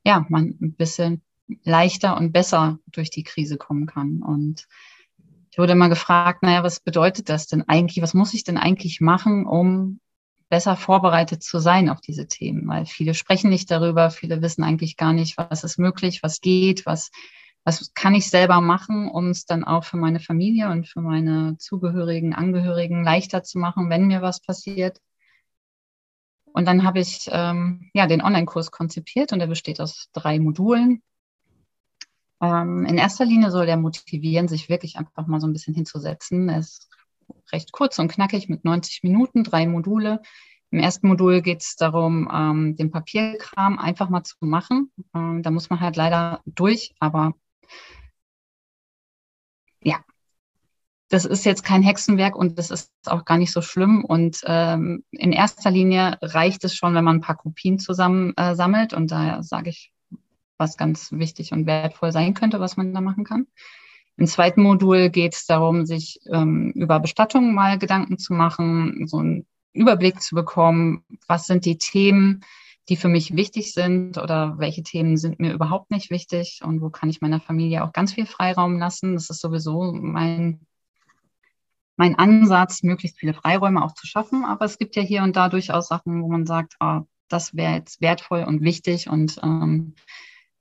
ja, 0.05 0.25
man 0.29 0.57
ein 0.61 0.75
bisschen 0.75 1.23
leichter 1.65 2.17
und 2.17 2.33
besser 2.33 2.79
durch 2.87 3.11
die 3.11 3.25
Krise 3.25 3.57
kommen 3.57 3.87
kann. 3.87 4.23
Und 4.23 4.67
ich 5.51 5.59
wurde 5.59 5.73
immer 5.73 5.89
gefragt, 5.89 6.43
naja, 6.43 6.63
was 6.63 6.81
bedeutet 6.81 7.29
das 7.29 7.47
denn 7.47 7.69
eigentlich? 7.69 8.03
Was 8.03 8.15
muss 8.15 8.35
ich 8.35 8.45
denn 8.45 8.57
eigentlich 8.57 9.01
machen, 9.01 9.47
um 9.47 10.01
besser 10.49 10.77
vorbereitet 10.77 11.43
zu 11.43 11.59
sein 11.59 11.89
auf 11.89 12.01
diese 12.01 12.27
Themen? 12.27 12.69
Weil 12.69 12.87
viele 12.87 13.15
sprechen 13.15 13.51
nicht 13.51 13.71
darüber, 13.71 14.11
viele 14.11 14.43
wissen 14.43 14.63
eigentlich 14.63 14.97
gar 14.97 15.13
nicht, 15.13 15.37
was 15.37 15.65
ist 15.65 15.79
möglich, 15.79 16.23
was 16.23 16.41
geht, 16.41 16.87
was 16.87 17.11
was 17.65 17.93
kann 17.95 18.15
ich 18.15 18.31
selber 18.31 18.61
machen, 18.61 19.09
um 19.11 19.29
es 19.29 19.45
dann 19.45 19.65
auch 19.65 19.85
für 19.85 19.97
meine 19.97 20.21
Familie 20.21 20.71
und 20.71 20.89
für 20.89 21.01
meine 21.01 21.57
zugehörigen 21.59 22.35
Angehörigen 22.35 23.05
leichter 23.05 23.43
zu 23.43 23.59
machen, 23.59 23.91
wenn 23.91 24.07
mir 24.07 24.23
was 24.23 24.41
passiert. 24.41 25.01
Und 26.53 26.67
dann 26.67 26.85
habe 26.85 27.01
ich 27.01 27.29
ähm, 27.31 27.91
ja 27.95 28.07
den 28.07 28.23
Online-Kurs 28.23 28.71
konzipiert 28.71 29.33
und 29.33 29.39
der 29.39 29.47
besteht 29.47 29.81
aus 29.81 30.09
drei 30.13 30.39
Modulen. 30.41 31.03
Ähm, 32.41 32.87
in 32.87 32.99
erster 32.99 33.25
Linie 33.25 33.51
soll 33.51 33.67
der 33.67 33.77
motivieren, 33.77 34.49
sich 34.49 34.69
wirklich 34.69 34.97
einfach 34.97 35.27
mal 35.27 35.41
so 35.41 35.47
ein 35.47 35.53
bisschen 35.53 35.75
hinzusetzen. 35.75 36.49
Er 36.49 36.59
ist 36.59 36.89
recht 37.53 37.73
kurz 37.73 37.99
und 37.99 38.11
knackig 38.11 38.49
mit 38.49 38.65
90 38.65 39.03
Minuten, 39.03 39.45
drei 39.45 39.67
Module. 39.67 40.23
Im 40.73 40.79
ersten 40.79 41.09
Modul 41.09 41.43
geht 41.43 41.63
es 41.63 41.77
darum, 41.77 42.31
ähm, 42.33 42.77
den 42.77 42.91
Papierkram 42.91 43.79
einfach 43.79 44.09
mal 44.09 44.23
zu 44.25 44.37
machen. 44.41 44.93
Ähm, 45.15 45.43
da 45.43 45.51
muss 45.51 45.69
man 45.69 45.81
halt 45.81 45.97
leider 45.97 46.41
durch, 46.47 46.95
aber 47.01 47.35
ja, 49.83 50.05
das 51.09 51.25
ist 51.25 51.45
jetzt 51.45 51.65
kein 51.65 51.83
Hexenwerk 51.83 52.37
und 52.37 52.59
das 52.59 52.71
ist 52.71 52.93
auch 53.07 53.25
gar 53.25 53.37
nicht 53.37 53.53
so 53.53 53.63
schlimm. 53.63 54.05
Und 54.05 54.41
ähm, 54.47 55.05
in 55.11 55.33
erster 55.33 55.71
Linie 55.71 56.19
reicht 56.23 56.65
es 56.65 56.75
schon, 56.75 56.95
wenn 56.95 57.05
man 57.05 57.17
ein 57.17 57.21
paar 57.21 57.37
Kopien 57.37 57.79
zusammen 57.79 58.33
äh, 58.37 58.55
sammelt. 58.55 58.93
Und 58.93 59.11
da 59.11 59.43
sage 59.43 59.71
ich, 59.71 59.93
was 60.57 60.77
ganz 60.77 61.11
wichtig 61.11 61.53
und 61.53 61.67
wertvoll 61.67 62.13
sein 62.13 62.35
könnte, 62.35 62.61
was 62.61 62.77
man 62.77 62.95
da 62.95 63.01
machen 63.01 63.25
kann. 63.25 63.47
Im 64.17 64.27
zweiten 64.27 64.63
Modul 64.63 65.09
geht 65.09 65.35
es 65.35 65.47
darum, 65.47 65.87
sich 65.87 66.21
ähm, 66.31 66.73
über 66.77 67.01
Bestattung 67.01 67.55
mal 67.55 67.79
Gedanken 67.79 68.19
zu 68.19 68.35
machen, 68.35 69.07
so 69.09 69.19
einen 69.19 69.47
Überblick 69.73 70.21
zu 70.21 70.35
bekommen, 70.35 71.05
was 71.27 71.47
sind 71.47 71.65
die 71.65 71.79
Themen, 71.79 72.45
die 72.91 72.97
für 72.97 73.09
mich 73.09 73.37
wichtig 73.37 73.73
sind 73.73 74.19
oder 74.19 74.59
welche 74.59 74.83
Themen 74.83 75.17
sind 75.17 75.39
mir 75.39 75.53
überhaupt 75.53 75.93
nicht 75.93 76.11
wichtig 76.11 76.61
und 76.65 76.81
wo 76.81 76.91
kann 76.91 77.09
ich 77.09 77.21
meiner 77.21 77.41
Familie 77.41 77.85
auch 77.85 77.93
ganz 77.93 78.13
viel 78.13 78.27
Freiraum 78.27 78.79
lassen. 78.79 79.15
Das 79.15 79.31
ist 79.31 79.41
sowieso 79.41 79.93
mein, 79.93 80.67
mein 81.97 82.17
Ansatz, 82.17 82.83
möglichst 82.83 83.21
viele 83.21 83.33
Freiräume 83.33 83.85
auch 83.85 83.95
zu 83.95 84.09
schaffen. 84.09 84.45
Aber 84.45 84.65
es 84.65 84.77
gibt 84.77 84.97
ja 84.97 85.03
hier 85.03 85.23
und 85.23 85.37
da 85.37 85.49
durchaus 85.49 85.87
Sachen, 85.87 86.21
wo 86.21 86.29
man 86.29 86.47
sagt, 86.47 86.75
oh, 86.81 87.03
das 87.29 87.55
wäre 87.55 87.75
jetzt 87.75 88.01
wertvoll 88.01 88.43
und 88.43 88.63
wichtig 88.63 89.09
und 89.09 89.39
ähm, 89.41 89.95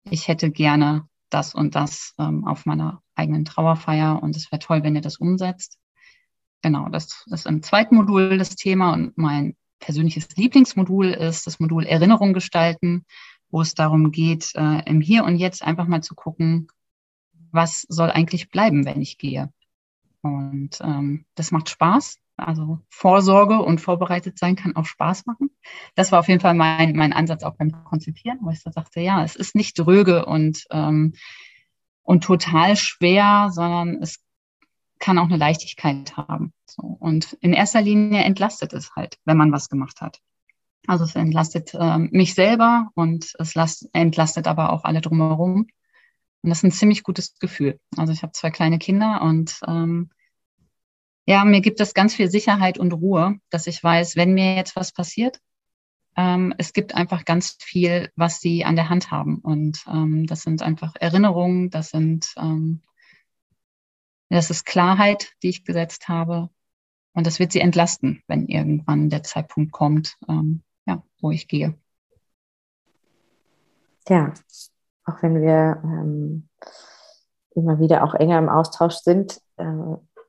ich 0.03 0.27
hätte 0.27 0.51
gerne 0.51 1.07
das 1.31 1.55
und 1.55 1.73
das 1.73 2.13
ähm, 2.19 2.45
auf 2.45 2.67
meiner 2.67 3.01
eigenen 3.15 3.43
Trauerfeier 3.43 4.21
und 4.21 4.35
es 4.35 4.51
wäre 4.51 4.59
toll, 4.59 4.83
wenn 4.83 4.95
ihr 4.95 5.01
das 5.01 5.17
umsetzt. 5.17 5.79
Genau, 6.61 6.89
das 6.89 7.25
ist 7.31 7.47
im 7.47 7.63
zweiten 7.63 7.95
Modul 7.95 8.37
das 8.37 8.55
Thema 8.55 8.93
und 8.93 9.17
mein 9.17 9.55
persönliches 9.79 10.35
Lieblingsmodul 10.35 11.07
ist 11.07 11.47
das 11.47 11.59
Modul 11.59 11.85
Erinnerung 11.85 12.33
gestalten, 12.33 13.05
wo 13.49 13.61
es 13.61 13.73
darum 13.73 14.11
geht, 14.11 14.53
äh, 14.55 14.83
im 14.85 15.01
Hier 15.01 15.23
und 15.23 15.37
Jetzt 15.37 15.63
einfach 15.63 15.87
mal 15.87 16.01
zu 16.01 16.15
gucken, 16.15 16.67
was 17.51 17.81
soll 17.89 18.11
eigentlich 18.11 18.49
bleiben, 18.49 18.85
wenn 18.85 19.01
ich 19.01 19.17
gehe. 19.17 19.51
Und 20.21 20.79
ähm, 20.81 21.25
das 21.35 21.51
macht 21.51 21.69
Spaß. 21.69 22.17
Also 22.37 22.79
Vorsorge 22.89 23.59
und 23.59 23.81
vorbereitet 23.81 24.39
sein 24.39 24.55
kann 24.55 24.75
auch 24.75 24.85
Spaß 24.85 25.25
machen. 25.25 25.49
Das 25.95 26.11
war 26.11 26.19
auf 26.19 26.29
jeden 26.29 26.39
Fall 26.39 26.53
mein, 26.53 26.95
mein 26.95 27.11
Ansatz 27.11 27.43
auch 27.43 27.55
beim 27.55 27.83
Konzipieren, 27.83 28.39
wo 28.41 28.49
ich 28.49 28.61
so 28.61 28.71
sagte, 28.71 29.01
ja, 29.01 29.23
es 29.23 29.35
ist 29.35 29.55
nicht 29.55 29.77
dröge 29.77 30.25
und, 30.25 30.65
ähm, 30.71 31.13
und 32.03 32.23
total 32.23 32.77
schwer, 32.77 33.49
sondern 33.51 34.01
es 34.01 34.23
kann 34.99 35.17
auch 35.17 35.25
eine 35.25 35.37
Leichtigkeit 35.37 36.15
haben. 36.17 36.53
So. 36.65 36.83
Und 36.83 37.33
in 37.41 37.53
erster 37.53 37.81
Linie 37.81 38.23
entlastet 38.23 38.73
es 38.73 38.95
halt, 38.95 39.17
wenn 39.25 39.37
man 39.37 39.51
was 39.51 39.69
gemacht 39.69 40.01
hat. 40.01 40.19
Also 40.87 41.03
es 41.03 41.15
entlastet 41.15 41.73
äh, 41.73 41.97
mich 41.97 42.33
selber 42.33 42.89
und 42.95 43.33
es 43.39 43.55
last, 43.55 43.89
entlastet 43.93 44.47
aber 44.47 44.71
auch 44.73 44.83
alle 44.83 45.01
drumherum. 45.01 45.67
Und 46.41 46.49
das 46.49 46.59
ist 46.59 46.63
ein 46.63 46.71
ziemlich 46.71 47.03
gutes 47.03 47.35
Gefühl. 47.39 47.79
Also 47.97 48.13
ich 48.13 48.23
habe 48.23 48.31
zwei 48.31 48.49
kleine 48.49 48.79
Kinder 48.79 49.21
und 49.21 49.59
ähm, 49.67 50.09
ja, 51.25 51.45
mir 51.45 51.61
gibt 51.61 51.79
es 51.79 51.93
ganz 51.93 52.15
viel 52.15 52.29
Sicherheit 52.31 52.79
und 52.79 52.93
Ruhe, 52.93 53.37
dass 53.51 53.67
ich 53.67 53.83
weiß, 53.83 54.15
wenn 54.15 54.33
mir 54.33 54.55
jetzt 54.55 54.75
was 54.75 54.91
passiert, 54.91 55.39
ähm, 56.17 56.53
es 56.57 56.73
gibt 56.73 56.95
einfach 56.95 57.23
ganz 57.23 57.57
viel, 57.61 58.11
was 58.15 58.41
sie 58.41 58.65
an 58.65 58.75
der 58.75 58.89
Hand 58.89 59.11
haben. 59.11 59.37
Und 59.37 59.83
ähm, 59.87 60.25
das 60.25 60.41
sind 60.41 60.61
einfach 60.61 60.93
Erinnerungen, 60.99 61.69
das 61.69 61.89
sind 61.89 62.33
ähm, 62.37 62.81
das 64.29 64.49
ist 64.49 64.65
Klarheit, 64.65 65.33
die 65.41 65.49
ich 65.49 65.65
gesetzt 65.65 66.07
habe. 66.07 66.49
Und 67.13 67.25
das 67.25 67.39
wird 67.39 67.51
sie 67.51 67.59
entlasten, 67.59 68.23
wenn 68.27 68.47
irgendwann 68.47 69.09
der 69.09 69.23
Zeitpunkt 69.23 69.71
kommt, 69.71 70.17
ähm, 70.27 70.63
ja, 70.85 71.03
wo 71.19 71.31
ich 71.31 71.47
gehe. 71.47 71.75
Ja, 74.07 74.33
auch 75.05 75.21
wenn 75.21 75.41
wir 75.41 75.81
ähm, 75.83 76.49
immer 77.55 77.79
wieder 77.79 78.03
auch 78.03 78.13
enger 78.13 78.37
im 78.37 78.49
Austausch 78.49 78.95
sind, 78.95 79.41
äh, 79.57 79.65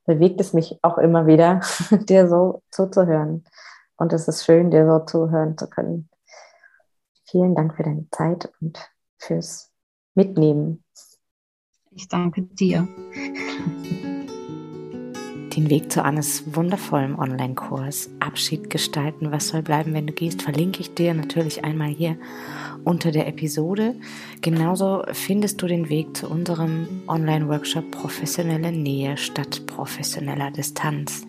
bewegt 0.07 0.41
es 0.41 0.53
mich 0.53 0.79
auch 0.83 0.99
immer 0.99 1.27
wieder, 1.27 1.61
dir 2.09 2.29
so 2.29 2.63
zuzuhören. 2.71 3.45
Und 3.97 4.13
es 4.13 4.29
ist 4.29 4.45
schön, 4.45 4.71
dir 4.71 4.87
so 4.87 5.05
zuhören 5.05 5.57
zu 5.59 5.69
können. 5.69 6.09
Vielen 7.25 7.55
Dank 7.55 7.77
für 7.77 7.83
deine 7.83 8.09
Zeit 8.11 8.51
und 8.61 8.91
fürs 9.19 9.71
Mitnehmen. 10.15 10.83
Ich 12.01 12.09
danke 12.09 12.41
dir. 12.41 12.89
Den 15.55 15.69
Weg 15.69 15.93
zu 15.93 16.03
Annes 16.03 16.45
wundervollem 16.57 17.19
Online-Kurs 17.19 18.09
Abschied 18.21 18.71
gestalten, 18.71 19.33
was 19.33 19.49
soll 19.49 19.61
bleiben, 19.61 19.93
wenn 19.93 20.07
du 20.07 20.15
gehst, 20.15 20.41
verlinke 20.41 20.81
ich 20.81 20.95
dir 20.95 21.13
natürlich 21.13 21.63
einmal 21.63 21.91
hier 21.91 22.17
unter 22.85 23.11
der 23.11 23.29
Episode. 23.29 23.97
Genauso 24.41 25.03
findest 25.13 25.61
du 25.61 25.67
den 25.67 25.91
Weg 25.91 26.17
zu 26.17 26.31
unserem 26.31 27.03
Online-Workshop 27.07 27.91
Professionelle 27.91 28.73
Nähe 28.73 29.19
statt 29.19 29.67
professioneller 29.67 30.51
Distanz. 30.51 31.27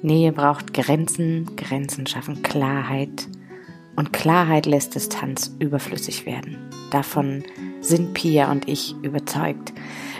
Nähe 0.00 0.32
braucht 0.32 0.72
Grenzen, 0.72 1.56
Grenzen 1.56 2.06
schaffen 2.06 2.40
Klarheit 2.42 3.28
und 3.96 4.14
Klarheit 4.14 4.64
lässt 4.64 4.94
Distanz 4.94 5.54
überflüssig 5.58 6.24
werden. 6.24 6.56
Davon 6.90 7.44
sind 7.80 8.14
Pia 8.14 8.50
und 8.50 8.68
ich 8.68 8.94
überzeugt. 9.02 9.72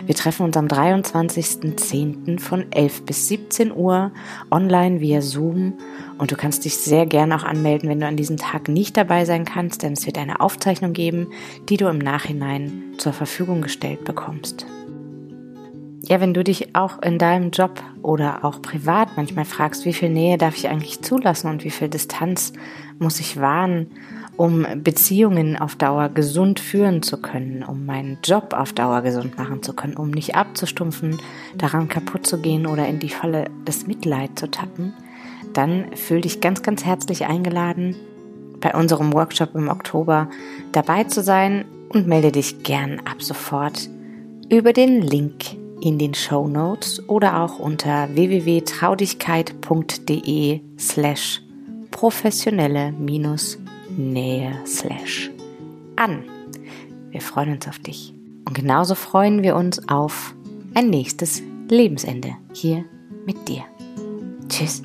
Wir 0.05 0.15
treffen 0.15 0.43
uns 0.43 0.57
am 0.57 0.67
23.10. 0.67 2.39
von 2.39 2.71
11 2.71 3.05
bis 3.05 3.27
17 3.27 3.71
Uhr 3.71 4.11
online 4.49 4.99
via 4.99 5.21
Zoom 5.21 5.73
und 6.17 6.31
du 6.31 6.35
kannst 6.35 6.65
dich 6.65 6.77
sehr 6.77 7.05
gerne 7.05 7.35
auch 7.35 7.43
anmelden, 7.43 7.89
wenn 7.89 7.99
du 7.99 8.07
an 8.07 8.17
diesem 8.17 8.37
Tag 8.37 8.67
nicht 8.67 8.97
dabei 8.97 9.25
sein 9.25 9.45
kannst, 9.45 9.83
denn 9.83 9.93
es 9.93 10.05
wird 10.05 10.17
eine 10.17 10.39
Aufzeichnung 10.39 10.93
geben, 10.93 11.27
die 11.69 11.77
du 11.77 11.87
im 11.87 11.99
Nachhinein 11.99 12.95
zur 12.97 13.13
Verfügung 13.13 13.61
gestellt 13.61 14.03
bekommst. 14.03 14.65
Ja, 16.03 16.19
wenn 16.19 16.33
du 16.33 16.43
dich 16.43 16.75
auch 16.75 17.01
in 17.01 17.19
deinem 17.19 17.51
Job 17.51 17.81
oder 18.01 18.43
auch 18.43 18.61
privat 18.61 19.15
manchmal 19.15 19.45
fragst, 19.45 19.85
wie 19.85 19.93
viel 19.93 20.09
Nähe 20.09 20.37
darf 20.37 20.57
ich 20.57 20.67
eigentlich 20.67 21.01
zulassen 21.01 21.47
und 21.47 21.63
wie 21.63 21.69
viel 21.69 21.89
Distanz 21.89 22.53
muss 22.99 23.19
ich 23.19 23.39
wahren, 23.39 23.87
um 24.37 24.65
Beziehungen 24.83 25.57
auf 25.57 25.75
Dauer 25.75 26.09
gesund 26.09 26.59
führen 26.59 27.03
zu 27.03 27.21
können, 27.21 27.63
um 27.63 27.85
meinen 27.85 28.17
Job 28.23 28.53
auf 28.53 28.73
Dauer 28.73 29.01
gesund 29.01 29.37
machen 29.37 29.61
zu 29.61 29.73
können, 29.73 29.97
um 29.97 30.11
nicht 30.11 30.35
abzustumpfen, 30.35 31.19
daran 31.57 31.87
kaputt 31.87 32.25
zu 32.25 32.39
gehen 32.39 32.65
oder 32.65 32.87
in 32.87 32.99
die 32.99 33.09
Falle 33.09 33.45
des 33.67 33.87
Mitleid 33.87 34.39
zu 34.39 34.49
tappen, 34.49 34.93
dann 35.53 35.95
fühl 35.95 36.21
dich 36.21 36.41
ganz, 36.41 36.63
ganz 36.63 36.85
herzlich 36.85 37.25
eingeladen, 37.25 37.95
bei 38.61 38.73
unserem 38.73 39.13
Workshop 39.13 39.53
im 39.55 39.69
Oktober 39.69 40.29
dabei 40.71 41.05
zu 41.05 41.21
sein 41.21 41.65
und 41.89 42.07
melde 42.07 42.31
dich 42.31 42.63
gern 42.63 43.01
ab 43.01 43.21
sofort 43.21 43.89
über 44.49 44.71
den 44.71 45.01
Link 45.01 45.57
in 45.81 45.97
den 45.97 46.13
Show 46.13 46.47
Notes 46.47 47.09
oder 47.09 47.41
auch 47.41 47.59
unter 47.59 48.07
www.traudigkeit.de 48.13 50.61
slash 50.77 51.41
professionelle 51.89 52.91
minus 52.91 53.57
Nähe 53.97 54.53
slash 54.65 55.31
an. 55.95 56.23
Wir 57.09 57.21
freuen 57.21 57.53
uns 57.53 57.67
auf 57.67 57.79
dich. 57.79 58.13
Und 58.45 58.53
genauso 58.53 58.95
freuen 58.95 59.43
wir 59.43 59.55
uns 59.55 59.87
auf 59.89 60.33
ein 60.73 60.89
nächstes 60.89 61.41
Lebensende 61.69 62.35
hier 62.53 62.85
mit 63.25 63.47
dir. 63.47 63.63
Tschüss. 64.49 64.81